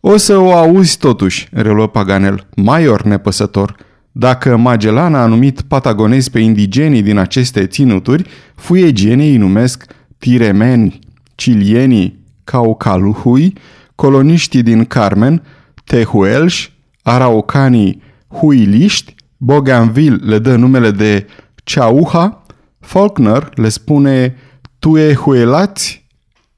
O 0.00 0.16
să 0.16 0.36
o 0.36 0.52
auzi 0.52 0.98
totuși, 0.98 1.48
reluă 1.52 1.88
Paganel, 1.88 2.46
maior 2.56 3.02
nepăsător. 3.02 3.76
Dacă 4.12 4.56
Magellan 4.56 5.14
a 5.14 5.26
numit 5.26 5.60
patagonezi 5.60 6.30
pe 6.30 6.38
indigenii 6.38 7.02
din 7.02 7.18
aceste 7.18 7.66
ținuturi, 7.66 8.28
fuegienii 8.54 9.30
îi 9.30 9.36
numesc 9.36 9.84
tiremeni, 10.18 10.98
cilienii, 11.34 12.24
caucaluhui, 12.44 13.52
coloniștii 13.94 14.62
din 14.62 14.84
Carmen, 14.84 15.42
tehuelși, 15.84 16.72
araucanii 17.02 18.02
huiliști, 18.28 19.14
Bougainville 19.36 20.16
le 20.24 20.38
dă 20.38 20.56
numele 20.56 20.90
de 20.90 21.26
Chauha, 21.64 22.44
Faulkner 22.80 23.50
le 23.54 23.68
spune 23.68 24.36
tuehuelați 24.78 26.03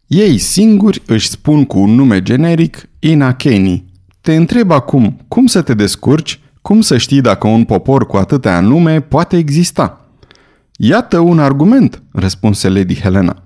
ei 0.07 0.39
singuri 0.39 1.03
își 1.07 1.29
spun 1.29 1.65
cu 1.65 1.79
un 1.79 1.95
nume 1.95 2.23
generic 2.23 2.89
Inakeni. 2.99 3.85
Te 4.21 4.35
întreb 4.35 4.71
acum, 4.71 5.19
cum 5.29 5.47
să 5.47 5.63
te 5.63 5.75
descurci, 5.75 6.41
cum 6.63 6.81
să 6.81 6.97
știi 6.97 7.21
dacă 7.21 7.47
un 7.47 7.65
popor 7.65 8.07
cu 8.07 8.17
atâtea 8.17 8.61
nume 8.61 9.01
poate 9.01 9.37
exista? 9.37 10.09
Iată 10.77 11.19
un 11.19 11.39
argument, 11.39 12.03
răspunse 12.13 12.69
Lady 12.69 12.95
Helena. 12.95 13.43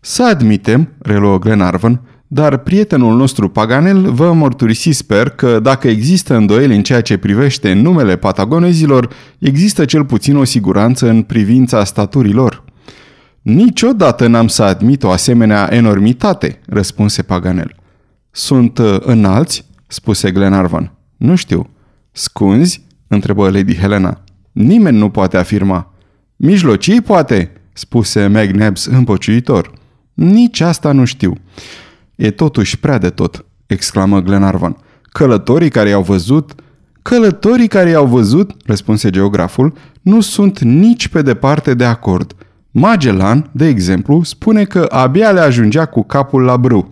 Să 0.00 0.24
admitem, 0.24 0.88
reluă 0.98 1.38
Glenarvan, 1.38 2.00
dar 2.26 2.56
prietenul 2.56 3.16
nostru 3.16 3.48
Paganel 3.48 4.10
vă 4.10 4.32
mărturisi 4.32 4.90
sper 4.90 5.28
că 5.28 5.60
dacă 5.60 5.88
există 5.88 6.34
îndoieli 6.36 6.76
în 6.76 6.82
ceea 6.82 7.00
ce 7.00 7.16
privește 7.16 7.72
numele 7.72 8.16
patagonezilor, 8.16 9.08
există 9.38 9.84
cel 9.84 10.04
puțin 10.04 10.36
o 10.36 10.44
siguranță 10.44 11.08
în 11.08 11.22
privința 11.22 11.84
staturilor. 11.84 12.61
Niciodată 13.42 14.26
n-am 14.26 14.48
să 14.48 14.62
admit 14.62 15.02
o 15.02 15.10
asemenea 15.10 15.68
enormitate, 15.70 16.60
răspunse 16.66 17.22
Paganel. 17.22 17.74
Sunt 18.30 18.78
uh, 18.78 18.96
înalți? 19.00 19.64
spuse 19.86 20.30
Glenarvan. 20.30 20.92
Nu 21.16 21.34
știu. 21.34 21.70
Scunzi? 22.12 22.86
întrebă 23.08 23.50
Lady 23.50 23.76
Helena. 23.76 24.20
Nimeni 24.52 24.98
nu 24.98 25.10
poate 25.10 25.36
afirma. 25.36 25.94
Mijlocii 26.36 27.00
poate, 27.00 27.52
spuse 27.72 28.26
McNabbs 28.26 28.84
împociuitor. 28.84 29.72
Nici 30.14 30.60
asta 30.60 30.92
nu 30.92 31.04
știu. 31.04 31.36
E 32.16 32.30
totuși 32.30 32.78
prea 32.78 32.98
de 32.98 33.10
tot, 33.10 33.44
exclamă 33.66 34.20
Glenarvan. 34.20 34.76
Călătorii 35.02 35.70
care 35.70 35.88
i-au 35.88 36.02
văzut... 36.02 36.54
Călătorii 37.02 37.68
care 37.68 37.90
i-au 37.90 38.06
văzut, 38.06 38.50
răspunse 38.64 39.10
geograful, 39.10 39.72
nu 40.02 40.20
sunt 40.20 40.60
nici 40.60 41.08
pe 41.08 41.22
departe 41.22 41.74
de 41.74 41.84
acord. 41.84 42.34
Magellan, 42.74 43.50
de 43.52 43.66
exemplu, 43.66 44.22
spune 44.22 44.64
că 44.64 44.86
abia 44.90 45.30
le 45.30 45.40
ajungea 45.40 45.86
cu 45.86 46.02
capul 46.02 46.42
la 46.42 46.56
brâu. 46.56 46.90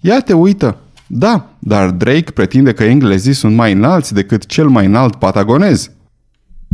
Ia 0.00 0.20
te 0.20 0.32
uită! 0.32 0.76
Da, 1.06 1.54
dar 1.58 1.90
Drake 1.90 2.30
pretinde 2.34 2.72
că 2.72 2.84
englezii 2.84 3.32
sunt 3.32 3.54
mai 3.54 3.72
înalți 3.72 4.14
decât 4.14 4.46
cel 4.46 4.68
mai 4.68 4.86
înalt 4.86 5.14
patagonez. 5.14 5.90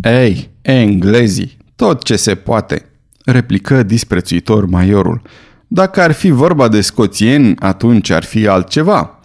Ei, 0.03 0.51
englezii, 0.63 1.57
tot 1.77 2.03
ce 2.03 2.17
se 2.17 2.35
poate, 2.35 2.85
replică 3.25 3.83
disprețuitor 3.83 4.67
maiorul. 4.67 5.23
Dacă 5.67 6.01
ar 6.01 6.13
fi 6.13 6.31
vorba 6.31 6.69
de 6.69 6.81
scoțieni, 6.81 7.55
atunci 7.59 8.11
ar 8.11 8.25
fi 8.25 8.47
altceva. 8.47 9.21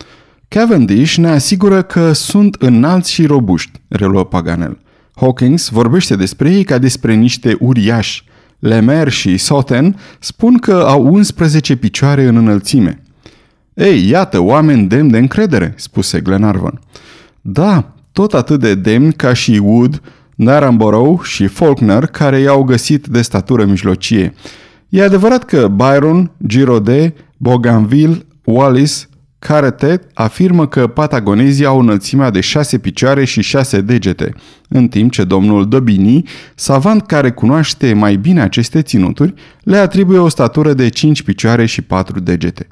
Cavendish 0.48 1.16
ne 1.16 1.30
asigură 1.30 1.82
că 1.82 2.12
sunt 2.12 2.56
înalți 2.60 3.12
și 3.12 3.26
robuști, 3.26 3.82
reluă 3.88 4.26
Paganel. 4.26 4.80
Hawkins 5.16 5.70
vorbește 5.70 6.16
despre 6.16 6.52
ei 6.52 6.64
ca 6.64 6.78
despre 6.78 7.14
niște 7.14 7.56
uriași. 7.60 8.24
Lemer 8.62 9.10
și 9.10 9.38
Soten 9.38 10.00
spun 10.20 10.58
că 10.58 10.74
au 10.88 11.14
11 11.14 11.76
picioare 11.76 12.24
în 12.24 12.36
înălțime. 12.36 13.04
Ei, 13.74 14.10
iată, 14.10 14.40
oameni 14.40 14.88
demni 14.88 15.12
de 15.12 15.18
încredere, 15.18 15.74
spuse 15.78 16.20
Glenarvan. 16.20 16.80
Da, 17.42 17.94
tot 18.12 18.34
atât 18.34 18.60
de 18.60 18.76
demni 18.76 19.14
ca 19.14 19.34
și 19.34 19.60
Wood, 19.64 20.02
Naramborough 20.36 21.24
și 21.24 21.48
Faulkner, 21.48 22.06
care 22.06 22.40
i-au 22.40 22.64
găsit 22.64 23.08
de 23.08 23.22
statură 23.22 23.66
mijlocie. 23.66 24.34
E 24.90 25.04
adevărat 25.04 25.44
că 25.44 25.68
Byron, 25.68 26.32
Giraudet, 26.46 27.18
Bougainville, 27.38 28.26
Wallis, 28.44 29.10
Caretet 29.46 30.04
afirmă 30.14 30.68
că 30.68 30.88
patagonezii 30.88 31.66
au 31.66 31.80
înălțimea 31.80 32.30
de 32.30 32.40
șase 32.40 32.78
picioare 32.78 33.26
și 33.26 33.42
șase 33.42 33.82
degete, 33.82 34.34
în 34.70 34.88
timp 34.88 35.12
ce 35.12 35.24
domnul 35.24 35.68
Dobini, 35.68 36.24
savant 36.56 37.06
care 37.06 37.32
cunoaște 37.32 37.94
mai 37.94 38.16
bine 38.16 38.42
aceste 38.42 38.82
ținuturi, 38.82 39.34
le 39.64 39.78
atribuie 39.78 40.18
o 40.18 40.28
statură 40.28 40.74
de 40.74 40.90
cinci 40.90 41.24
picioare 41.24 41.66
și 41.66 41.82
patru 41.82 42.20
degete. 42.20 42.68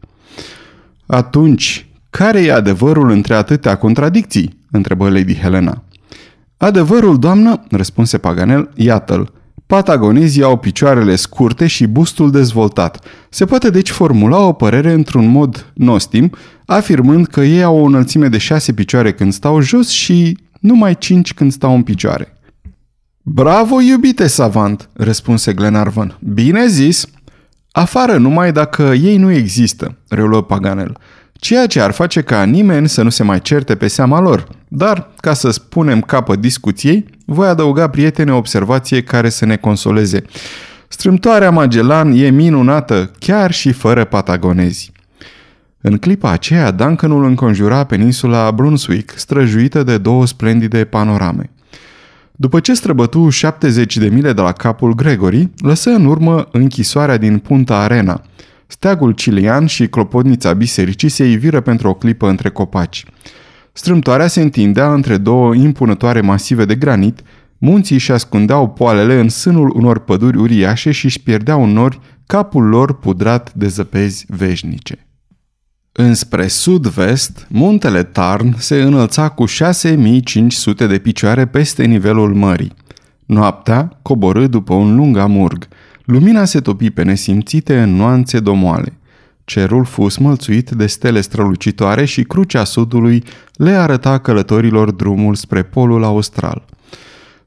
Atunci, 1.05 1.88
care 2.09 2.43
e 2.43 2.51
adevărul 2.51 3.09
între 3.09 3.33
atâtea 3.33 3.75
contradicții? 3.75 4.59
întrebă 4.71 5.09
Lady 5.09 5.35
Helena. 5.35 5.83
Adevărul, 6.57 7.19
doamnă, 7.19 7.65
răspunse 7.69 8.17
Paganel, 8.17 8.69
iată-l. 8.75 9.33
Patagonezii 9.69 10.43
au 10.43 10.57
picioarele 10.57 11.15
scurte 11.15 11.67
și 11.67 11.88
bustul 11.88 12.31
dezvoltat. 12.31 13.05
Se 13.29 13.45
poate 13.45 13.69
deci 13.69 13.89
formula 13.89 14.39
o 14.39 14.53
părere 14.53 14.91
într-un 14.91 15.27
mod 15.27 15.71
nostim, 15.73 16.31
afirmând 16.65 17.27
că 17.27 17.41
ei 17.41 17.63
au 17.63 17.77
o 17.77 17.83
înălțime 17.83 18.27
de 18.27 18.38
șase 18.38 18.73
picioare 18.73 19.13
când 19.13 19.33
stau 19.33 19.61
jos 19.61 19.89
și 19.89 20.38
numai 20.59 20.97
cinci 20.97 21.33
când 21.33 21.51
stau 21.51 21.75
în 21.75 21.83
picioare. 21.83 22.38
Bravo, 23.21 23.81
iubite 23.81 24.27
savant, 24.27 24.89
răspunse 24.93 25.53
Glenarvan. 25.53 26.17
Bine 26.33 26.67
zis! 26.67 27.05
Afară 27.71 28.17
numai 28.17 28.51
dacă 28.51 28.83
ei 28.83 29.17
nu 29.17 29.31
există, 29.31 29.97
reluă 30.08 30.43
Paganel 30.43 30.97
ceea 31.39 31.67
ce 31.67 31.82
ar 31.82 31.91
face 31.91 32.21
ca 32.21 32.43
nimeni 32.43 32.89
să 32.89 33.02
nu 33.02 33.10
se 33.10 33.23
mai 33.23 33.41
certe 33.41 33.75
pe 33.75 33.88
seama 33.88 34.19
lor. 34.19 34.47
Dar, 34.67 35.12
ca 35.17 35.34
să 35.34 35.49
spunem 35.49 36.02
capăt 36.02 36.39
discuției, 36.39 37.06
voi 37.25 37.47
adăuga 37.47 37.89
prietene 37.89 38.32
o 38.32 38.38
observație 38.38 39.04
care 39.04 39.30
să 39.30 39.45
ne 39.45 39.56
consoleze. 39.56 40.23
Strâmtoarea 40.88 41.52
Magellan 41.52 42.12
e 42.15 42.30
minunată, 42.30 43.12
chiar 43.19 43.52
și 43.52 43.71
fără 43.71 44.06
patagonezi. 44.06 44.91
În 45.82 45.97
clipa 45.97 46.32
aceea, 46.32 46.71
Duncanul 46.71 47.25
înconjura 47.25 47.84
peninsula 47.84 48.52
Brunswick, 48.52 49.17
străjuită 49.17 49.84
de 49.84 49.97
două 49.97 50.25
splendide 50.25 50.86
panorame. 50.86 51.49
După 52.32 52.60
ce 52.60 52.73
străbătu 52.73 53.30
70 53.30 53.97
de 53.97 54.08
mile 54.08 54.34
de 54.34 54.41
la 54.41 54.52
capul 54.52 54.93
Gregory, 54.93 55.49
lăsă 55.58 55.89
în 55.89 56.06
urmă 56.06 56.47
închisoarea 56.52 57.17
din 57.17 57.38
Punta 57.38 57.78
Arena– 57.78 58.21
Steagul 58.71 59.12
cilian 59.12 59.65
și 59.65 59.88
clopotnița 59.88 60.53
bisericii 60.53 61.10
se 61.10 61.25
iviră 61.25 61.62
pentru 61.62 61.89
o 61.89 61.93
clipă 61.93 62.29
între 62.29 62.49
copaci. 62.49 63.05
Strâmtoarea 63.73 64.27
se 64.27 64.41
întindea 64.41 64.93
între 64.93 65.17
două 65.17 65.55
impunătoare 65.55 66.21
masive 66.21 66.65
de 66.65 66.75
granit, 66.75 67.19
munții 67.58 67.97
și 67.97 68.12
ascundeau 68.12 68.69
poalele 68.69 69.19
în 69.19 69.29
sânul 69.29 69.71
unor 69.75 69.99
păduri 69.99 70.38
uriașe 70.38 70.91
și 70.91 71.05
își 71.05 71.21
pierdeau 71.21 71.63
în 71.63 71.69
nori 71.69 71.99
capul 72.25 72.63
lor 72.63 72.99
pudrat 72.99 73.53
de 73.53 73.67
zăpezi 73.67 74.25
veșnice. 74.27 75.08
Înspre 75.91 76.47
sud-vest, 76.47 77.47
muntele 77.49 78.03
Tarn 78.03 78.55
se 78.58 78.82
înălța 78.82 79.29
cu 79.29 79.45
6500 79.45 80.88
de 80.88 80.97
picioare 80.97 81.45
peste 81.45 81.86
nivelul 81.86 82.34
mării. 82.34 82.73
Noaptea 83.25 83.99
coborâ 84.01 84.47
după 84.47 84.73
un 84.73 84.95
lung 84.95 85.17
amurg– 85.17 85.67
Lumina 86.12 86.45
se 86.45 86.60
topi 86.60 86.89
pe 86.89 87.04
nesimțite 87.04 87.82
în 87.82 87.95
nuanțe 87.95 88.39
domoale. 88.39 88.93
Cerul 89.43 89.86
fu 89.86 90.08
smălțuit 90.08 90.69
de 90.69 90.86
stele 90.86 91.22
strălucitoare 91.22 92.06
și 92.06 92.24
crucea 92.24 92.63
sudului 92.63 93.24
le 93.54 93.72
arăta 93.72 94.17
călătorilor 94.17 94.91
drumul 94.91 95.36
spre 95.36 95.63
polul 95.63 96.04
austral. 96.04 96.65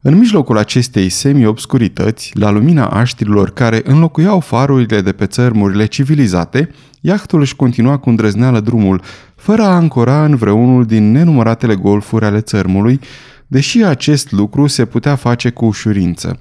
În 0.00 0.18
mijlocul 0.18 0.58
acestei 0.58 1.08
semi-obscurități, 1.08 2.30
la 2.34 2.50
lumina 2.50 2.86
aștrilor 2.86 3.50
care 3.50 3.80
înlocuiau 3.84 4.40
farurile 4.40 5.00
de 5.00 5.12
pe 5.12 5.26
țărmurile 5.26 5.86
civilizate, 5.86 6.70
iahtul 7.00 7.40
își 7.40 7.56
continua 7.56 7.96
cu 7.96 8.08
îndrăzneală 8.08 8.60
drumul, 8.60 9.02
fără 9.36 9.62
a 9.62 9.74
ancora 9.74 10.24
în 10.24 10.36
vreunul 10.36 10.84
din 10.84 11.12
nenumăratele 11.12 11.74
golfuri 11.74 12.24
ale 12.24 12.40
țărmului, 12.40 13.00
deși 13.46 13.84
acest 13.84 14.32
lucru 14.32 14.66
se 14.66 14.84
putea 14.84 15.14
face 15.14 15.50
cu 15.50 15.64
ușurință. 15.64 16.38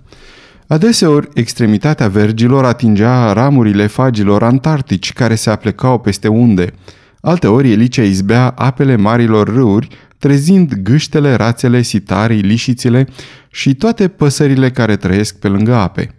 Adeseori, 0.71 1.27
extremitatea 1.33 2.07
vergilor 2.07 2.65
atingea 2.65 3.33
ramurile 3.33 3.87
fagilor 3.87 4.43
antarctici 4.43 5.13
care 5.13 5.35
se 5.35 5.49
aplecau 5.49 5.99
peste 5.99 6.27
unde. 6.27 6.73
Alteori, 7.21 7.71
elicea 7.71 8.03
izbea 8.03 8.47
apele 8.47 8.95
marilor 8.95 9.47
râuri, 9.47 9.87
trezind 10.17 10.73
gâștele, 10.73 11.33
rațele, 11.33 11.81
sitarii, 11.81 12.41
lișițile 12.41 13.07
și 13.49 13.75
toate 13.75 14.07
păsările 14.07 14.71
care 14.71 14.95
trăiesc 14.95 15.39
pe 15.39 15.47
lângă 15.47 15.75
ape. 15.75 16.15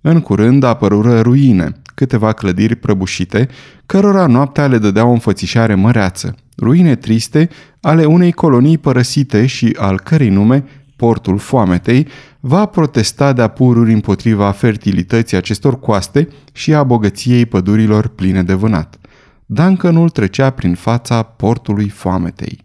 În 0.00 0.20
curând 0.20 0.62
apărură 0.62 1.20
ruine, 1.20 1.72
câteva 1.94 2.32
clădiri 2.32 2.74
prăbușite, 2.74 3.48
cărora 3.86 4.26
noaptea 4.26 4.66
le 4.66 4.78
dădeau 4.78 5.08
o 5.08 5.12
înfățișare 5.12 5.74
măreață, 5.74 6.34
ruine 6.58 6.94
triste 6.94 7.48
ale 7.80 8.04
unei 8.04 8.32
colonii 8.32 8.78
părăsite 8.78 9.46
și 9.46 9.76
al 9.78 10.00
cărei 10.00 10.28
nume 10.28 10.64
portul 10.96 11.38
foametei, 11.38 12.06
va 12.46 12.66
protesta 12.66 13.32
de-a 13.32 13.48
pururi 13.48 13.92
împotriva 13.92 14.50
fertilității 14.50 15.36
acestor 15.36 15.80
coaste 15.80 16.28
și 16.52 16.74
a 16.74 16.82
bogăției 16.82 17.46
pădurilor 17.46 18.08
pline 18.08 18.42
de 18.42 18.54
vânat. 18.54 18.98
Duncanul 19.46 20.08
trecea 20.08 20.50
prin 20.50 20.74
fața 20.74 21.22
portului 21.22 21.88
foametei. 21.88 22.58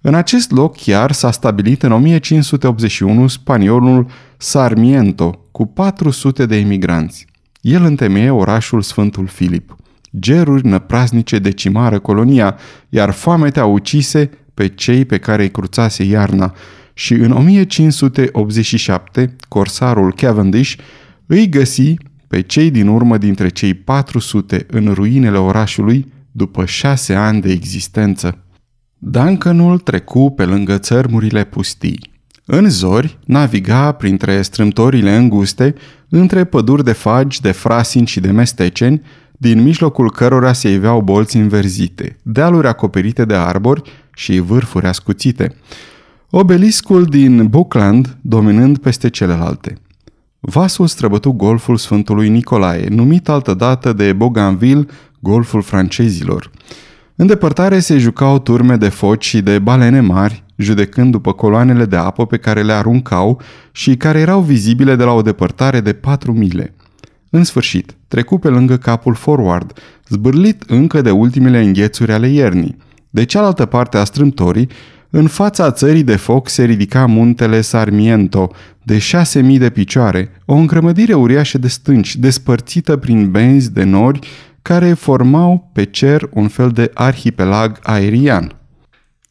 În 0.00 0.14
acest 0.14 0.50
loc 0.50 0.76
chiar 0.76 1.12
s-a 1.12 1.30
stabilit 1.30 1.82
în 1.82 1.92
1581 1.92 3.26
spaniolul 3.26 4.06
Sarmiento 4.36 5.44
cu 5.50 5.66
400 5.66 6.46
de 6.46 6.56
emigranți. 6.56 7.26
El 7.60 7.84
întemeie 7.84 8.30
orașul 8.30 8.82
Sfântul 8.82 9.26
Filip. 9.26 9.76
Geruri 10.18 10.66
năpraznice 10.66 11.38
decimară 11.38 11.98
colonia, 11.98 12.58
iar 12.88 13.10
foametea 13.10 13.64
ucise 13.64 14.30
pe 14.54 14.68
cei 14.68 15.04
pe 15.04 15.18
care 15.18 15.42
îi 15.42 15.50
cruțase 15.50 16.04
iarna 16.04 16.54
și 16.94 17.14
în 17.14 17.30
1587 17.30 19.36
corsarul 19.48 20.14
Cavendish 20.14 20.74
îi 21.26 21.48
găsi 21.48 21.94
pe 22.28 22.40
cei 22.40 22.70
din 22.70 22.86
urmă 22.86 23.18
dintre 23.18 23.48
cei 23.48 23.74
400 23.74 24.66
în 24.70 24.92
ruinele 24.92 25.38
orașului 25.38 26.12
după 26.32 26.64
șase 26.64 27.14
ani 27.14 27.40
de 27.40 27.50
existență. 27.50 28.38
Duncanul 28.98 29.78
trecu 29.78 30.30
pe 30.30 30.44
lângă 30.44 30.78
țărmurile 30.78 31.44
pustii. 31.44 32.12
În 32.44 32.70
zori, 32.70 33.18
naviga 33.24 33.92
printre 33.92 34.42
strâmtorile 34.42 35.16
înguste, 35.16 35.74
între 36.08 36.44
păduri 36.44 36.84
de 36.84 36.92
fagi, 36.92 37.40
de 37.40 37.50
frasini 37.50 38.06
și 38.06 38.20
de 38.20 38.30
mesteceni, 38.30 39.02
din 39.32 39.62
mijlocul 39.62 40.10
cărora 40.10 40.52
se 40.52 40.72
iveau 40.72 41.00
bolți 41.00 41.36
înverzite, 41.36 42.16
dealuri 42.22 42.66
acoperite 42.66 43.24
de 43.24 43.34
arbori 43.34 43.82
și 44.14 44.38
vârfuri 44.38 44.86
ascuțite. 44.86 45.54
Obeliscul 46.36 47.04
din 47.04 47.46
Buckland 47.46 48.16
dominând 48.20 48.78
peste 48.78 49.10
celelalte. 49.10 49.74
Vasul 50.40 50.86
străbătu 50.86 51.32
golful 51.32 51.76
Sfântului 51.76 52.28
Nicolae, 52.28 52.88
numit 52.88 53.28
altădată 53.28 53.92
de 53.92 54.12
Bougainville 54.12 54.86
golful 55.20 55.62
francezilor. 55.62 56.50
În 57.16 57.26
depărtare 57.26 57.78
se 57.78 57.98
jucau 57.98 58.38
turme 58.38 58.76
de 58.76 58.88
foci 58.88 59.24
și 59.24 59.40
de 59.40 59.58
balene 59.58 60.00
mari, 60.00 60.44
judecând 60.56 61.10
după 61.10 61.32
coloanele 61.32 61.84
de 61.84 61.96
apă 61.96 62.26
pe 62.26 62.36
care 62.36 62.62
le 62.62 62.72
aruncau 62.72 63.40
și 63.72 63.96
care 63.96 64.18
erau 64.18 64.40
vizibile 64.40 64.96
de 64.96 65.04
la 65.04 65.12
o 65.12 65.22
depărtare 65.22 65.80
de 65.80 65.92
patru 65.92 66.32
mile. 66.32 66.74
În 67.30 67.44
sfârșit, 67.44 67.96
trecu 68.08 68.38
pe 68.38 68.48
lângă 68.48 68.76
capul 68.76 69.14
forward, 69.14 69.72
zbârlit 70.08 70.62
încă 70.66 71.00
de 71.00 71.10
ultimele 71.10 71.60
înghețuri 71.60 72.12
ale 72.12 72.28
iernii. 72.28 72.76
De 73.10 73.24
cealaltă 73.24 73.66
parte 73.66 73.96
a 73.96 74.04
strâmtorii, 74.04 74.68
în 75.16 75.26
fața 75.26 75.70
țării 75.70 76.02
de 76.02 76.16
foc 76.16 76.48
se 76.48 76.64
ridica 76.64 77.06
muntele 77.06 77.60
Sarmiento, 77.60 78.50
de 78.82 78.98
șase 78.98 79.40
mii 79.40 79.58
de 79.58 79.70
picioare, 79.70 80.30
o 80.44 80.54
îngrămădire 80.54 81.14
uriașă 81.14 81.58
de 81.58 81.68
stânci, 81.68 82.16
despărțită 82.16 82.96
prin 82.96 83.30
benzi 83.30 83.72
de 83.72 83.82
nori 83.82 84.18
care 84.62 84.92
formau 84.92 85.70
pe 85.72 85.84
cer 85.84 86.28
un 86.32 86.48
fel 86.48 86.70
de 86.70 86.90
arhipelag 86.94 87.78
aerian. 87.82 88.56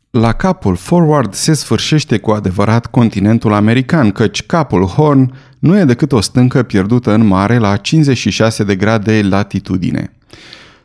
La 0.09 0.31
capul 0.31 0.75
Forward 0.75 1.33
se 1.33 1.53
sfârșește 1.53 2.17
cu 2.17 2.31
adevărat 2.31 2.85
continentul 2.85 3.53
american, 3.53 4.11
căci 4.11 4.45
capul 4.45 4.83
Horn 4.83 5.33
nu 5.59 5.77
e 5.77 5.83
decât 5.83 6.11
o 6.11 6.21
stâncă 6.21 6.63
pierdută 6.63 7.13
în 7.13 7.25
mare 7.25 7.57
la 7.57 7.77
56 7.77 8.63
de 8.63 8.75
grade 8.75 9.21
latitudine. 9.21 10.13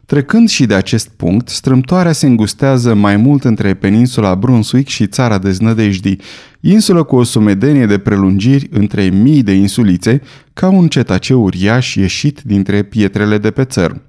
Trecând 0.08 0.48
și 0.48 0.66
de 0.66 0.74
acest 0.74 1.08
punct, 1.08 1.48
strâmtoarea 1.48 2.12
se 2.12 2.26
îngustează 2.26 2.94
mai 2.94 3.16
mult 3.16 3.44
între 3.44 3.74
peninsula 3.74 4.34
Brunswick 4.34 4.88
și 4.88 5.06
țara 5.06 5.38
Znădejdii, 5.50 6.20
insulă 6.60 7.02
cu 7.02 7.16
o 7.16 7.22
sumedenie 7.22 7.86
de 7.86 7.98
prelungiri 7.98 8.68
între 8.70 9.02
mii 9.02 9.42
de 9.42 9.52
insulițe, 9.52 10.20
ca 10.52 10.68
un 10.68 10.88
cetaceu 10.88 11.42
uriaș 11.42 11.94
ieșit 11.94 12.40
dintre 12.42 12.82
pietrele 12.82 13.38
de 13.38 13.50
pe 13.50 13.64
țărm. 13.64 14.02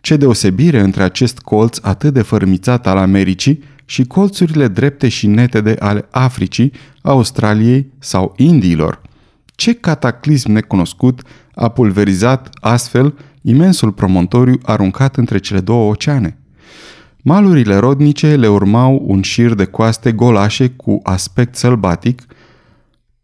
Ce 0.00 0.16
deosebire 0.16 0.80
între 0.80 1.02
acest 1.02 1.38
colț 1.38 1.78
atât 1.82 2.12
de 2.12 2.22
fărmițat 2.22 2.86
al 2.86 2.96
Americii 2.96 3.62
și 3.84 4.04
colțurile 4.04 4.68
drepte 4.68 5.08
și 5.08 5.26
netede 5.26 5.76
ale 5.78 6.06
Africii, 6.10 6.72
Australiei 7.02 7.86
sau 7.98 8.34
Indiilor. 8.36 9.00
Ce 9.54 9.72
cataclism 9.72 10.52
necunoscut 10.52 11.22
a 11.54 11.68
pulverizat 11.68 12.48
astfel 12.60 13.14
imensul 13.42 13.92
promontoriu 13.92 14.58
aruncat 14.62 15.16
între 15.16 15.38
cele 15.38 15.60
două 15.60 15.90
oceane. 15.90 16.38
Malurile 17.22 17.76
rodnice 17.76 18.34
le 18.34 18.48
urmau 18.48 19.02
un 19.06 19.22
șir 19.22 19.54
de 19.54 19.64
coaste 19.64 20.12
golașe 20.12 20.68
cu 20.68 21.00
aspect 21.02 21.56
sălbatic, 21.56 22.22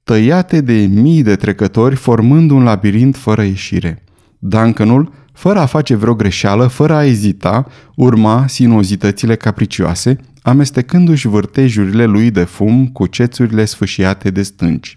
tăiate 0.04 0.60
de 0.60 0.88
mii 0.90 1.22
de 1.22 1.36
trecători 1.36 1.96
formând 1.96 2.50
un 2.50 2.62
labirint 2.62 3.16
fără 3.16 3.42
ieșire. 3.42 4.04
Duncanul 4.38 5.12
fără 5.32 5.58
a 5.58 5.66
face 5.66 5.94
vreo 5.94 6.14
greșeală, 6.14 6.66
fără 6.66 6.94
a 6.94 7.04
ezita, 7.04 7.66
urma 7.94 8.46
sinuozitățile 8.46 9.36
capricioase, 9.36 10.16
amestecându-și 10.42 11.28
vârtejurile 11.28 12.04
lui 12.04 12.30
de 12.30 12.44
fum 12.44 12.88
cu 12.88 13.06
cețurile 13.06 13.64
sfâșiate 13.64 14.30
de 14.30 14.42
stânci. 14.42 14.94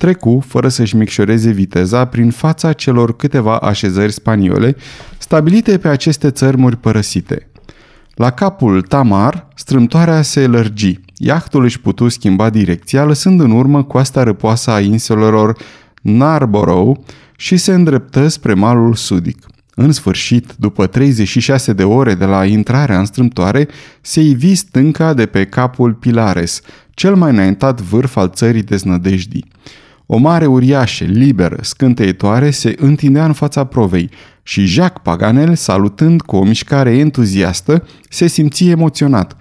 Trecu, 0.00 0.44
fără 0.46 0.68
să-și 0.68 0.96
micșoreze 0.96 1.50
viteza, 1.50 2.04
prin 2.04 2.30
fața 2.30 2.72
celor 2.72 3.16
câteva 3.16 3.56
așezări 3.56 4.12
spaniole, 4.12 4.76
stabilite 5.18 5.78
pe 5.78 5.88
aceste 5.88 6.30
țărmuri 6.30 6.76
părăsite. 6.76 7.48
La 8.14 8.30
capul 8.30 8.82
Tamar, 8.82 9.48
strâmtoarea 9.54 10.22
se 10.22 10.46
lărgi. 10.46 10.98
Iahtul 11.16 11.64
își 11.64 11.80
putu 11.80 12.08
schimba 12.08 12.50
direcția, 12.50 13.04
lăsând 13.04 13.40
în 13.40 13.50
urmă 13.50 13.82
coasta 13.82 14.22
răpoasă 14.22 14.70
a 14.70 14.80
insulelor 14.80 15.56
Narborough 16.02 17.00
și 17.36 17.56
se 17.56 17.72
îndreptă 17.72 18.28
spre 18.28 18.54
malul 18.54 18.94
sudic. 18.94 19.46
În 19.74 19.92
sfârșit, 19.92 20.54
după 20.58 20.86
36 20.86 21.72
de 21.72 21.84
ore 21.84 22.14
de 22.14 22.24
la 22.24 22.44
intrarea 22.44 22.98
în 22.98 23.04
strâmtoare, 23.04 23.68
se 24.00 24.20
ivi 24.20 24.54
stânca 24.54 25.14
de 25.14 25.26
pe 25.26 25.44
capul 25.44 25.92
Pilares, 25.92 26.60
cel 26.90 27.14
mai 27.14 27.30
înaintat 27.30 27.80
vârf 27.80 28.16
al 28.16 28.30
țării 28.34 28.62
deznădejdii. 28.62 29.44
O 30.12 30.16
mare 30.16 30.46
uriașă, 30.46 31.04
liberă, 31.04 31.56
scânteitoare, 31.60 32.50
se 32.50 32.74
întindea 32.78 33.24
în 33.24 33.32
fața 33.32 33.64
provei 33.64 34.10
și 34.42 34.64
Jacques 34.64 35.02
Paganel, 35.02 35.54
salutând 35.54 36.20
cu 36.20 36.36
o 36.36 36.44
mișcare 36.44 36.96
entuziastă, 36.96 37.86
se 38.08 38.26
simți 38.26 38.68
emoționat, 38.68 39.36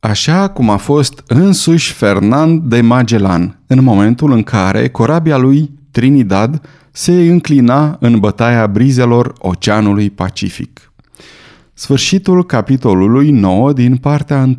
așa 0.00 0.48
cum 0.48 0.70
a 0.70 0.76
fost 0.76 1.22
însuși 1.26 1.92
Fernand 1.92 2.62
de 2.62 2.80
Magellan, 2.80 3.58
în 3.66 3.82
momentul 3.82 4.32
în 4.32 4.42
care 4.42 4.88
corabia 4.88 5.36
lui 5.36 5.70
Trinidad 5.90 6.60
se 6.92 7.12
înclina 7.12 7.96
în 8.00 8.18
bătaia 8.18 8.66
brizelor 8.66 9.32
Oceanului 9.38 10.10
Pacific. 10.10 10.92
Sfârșitul 11.74 12.46
capitolului 12.46 13.30
9 13.30 13.72
din 13.72 13.96
partea 13.96 14.42
1 14.42 14.56